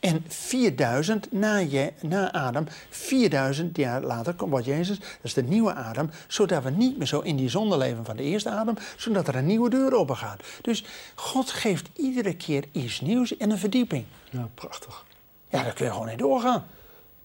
En 0.00 0.24
4000 0.28 1.32
na, 1.32 1.56
je, 1.56 1.92
na 2.00 2.32
Adam, 2.32 2.66
4000 2.90 3.76
jaar 3.76 4.02
later 4.02 4.34
komt 4.34 4.50
wat 4.50 4.64
Jezus, 4.64 4.98
dat 4.98 5.08
is 5.22 5.34
de 5.34 5.42
nieuwe 5.42 5.74
Adam, 5.74 6.10
zodat 6.26 6.62
we 6.62 6.70
niet 6.70 6.98
meer 6.98 7.06
zo 7.06 7.20
in 7.20 7.36
die 7.36 7.48
zonde 7.48 7.76
leven 7.76 8.04
van 8.04 8.16
de 8.16 8.22
eerste 8.22 8.50
Adam, 8.50 8.76
zodat 8.96 9.28
er 9.28 9.34
een 9.36 9.46
nieuwe 9.46 9.70
deur 9.70 9.94
open 9.94 10.16
gaat. 10.16 10.42
Dus 10.62 10.84
God 11.14 11.50
geeft 11.50 11.88
iedere 11.96 12.36
keer 12.36 12.64
iets 12.72 13.00
nieuws 13.00 13.36
en 13.36 13.50
een 13.50 13.58
verdieping. 13.58 14.04
Ja, 14.30 14.48
prachtig. 14.54 15.04
Ja, 15.48 15.62
daar 15.62 15.72
kun 15.72 15.86
je 15.86 15.92
gewoon 15.92 16.08
in 16.08 16.16
doorgaan. 16.16 16.64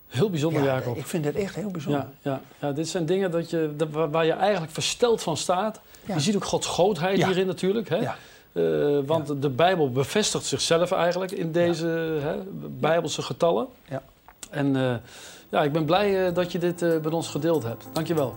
Heel 0.08 0.30
bijzonder, 0.30 0.64
ja, 0.64 0.76
Jacob. 0.76 0.98
Ik 0.98 1.06
vind 1.06 1.26
het 1.26 1.36
echt 1.36 1.56
heel 1.56 1.72
bijzonder. 1.72 2.06
Ja, 2.22 2.32
ja, 2.32 2.42
ja, 2.68 2.72
dit 2.72 2.88
zijn 2.88 3.06
dingen 3.06 3.32
dat 3.32 3.50
je, 3.50 3.74
dat, 3.78 3.90
waar 3.90 4.26
je 4.26 4.32
eigenlijk 4.32 4.72
versteld 4.72 5.24
van 5.24 5.38
staat. 5.38 5.80
Je 6.06 6.20
ziet 6.20 6.36
ook 6.36 6.46
Gods 6.46 6.68
grootheid 6.68 7.24
hierin 7.24 7.48
natuurlijk. 7.48 7.90
Hè? 7.90 8.02
Uh, 8.60 9.00
want 9.06 9.42
de 9.42 9.50
Bijbel 9.50 9.92
bevestigt 9.92 10.46
zichzelf 10.46 10.92
eigenlijk 10.92 11.32
in 11.32 11.52
deze 11.52 11.88
hè, 12.22 12.36
Bijbelse 12.80 13.22
getallen. 13.22 13.68
Ja. 13.90 14.02
En 14.50 14.76
uh, 14.76 14.94
ja, 15.50 15.64
ik 15.64 15.72
ben 15.72 15.86
blij 15.86 16.28
uh, 16.28 16.34
dat 16.34 16.52
je 16.52 16.60
dit 16.60 16.82
met 16.82 17.14
ons 17.14 17.30
gedeeld 17.30 17.64
hebt. 17.64 17.88
Dankjewel. 17.94 18.36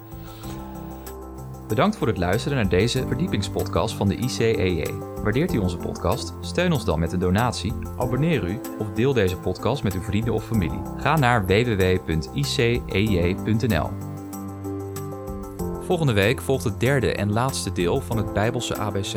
Bedankt 1.68 1.96
voor 1.96 2.06
het 2.06 2.18
luisteren 2.18 2.56
naar 2.56 2.68
deze 2.68 3.06
verdiepingspodcast 3.06 3.94
van 3.94 4.08
de 4.08 4.16
ICEJ. 4.16 4.94
Waardeert 5.22 5.52
u 5.52 5.58
onze 5.58 5.76
podcast? 5.76 6.34
Steun 6.40 6.72
ons 6.72 6.84
dan 6.84 6.98
met 6.98 7.12
een 7.12 7.18
donatie, 7.18 7.72
abonneer 7.98 8.44
u 8.44 8.60
of 8.78 8.92
deel 8.94 9.12
deze 9.12 9.36
podcast 9.36 9.82
met 9.82 9.94
uw 9.94 10.02
vrienden 10.02 10.34
of 10.34 10.44
familie. 10.44 10.80
Ga 10.96 11.16
naar 11.16 11.46
www.icej.nl. 11.46 12.30
Volgende 15.82 16.12
week 16.12 16.40
volgt 16.40 16.64
het 16.64 16.80
derde 16.80 17.14
en 17.14 17.32
laatste 17.32 17.72
deel 17.72 18.00
van 18.00 18.16
het 18.16 18.32
Bijbelse 18.32 18.76
ABC. 18.76 19.16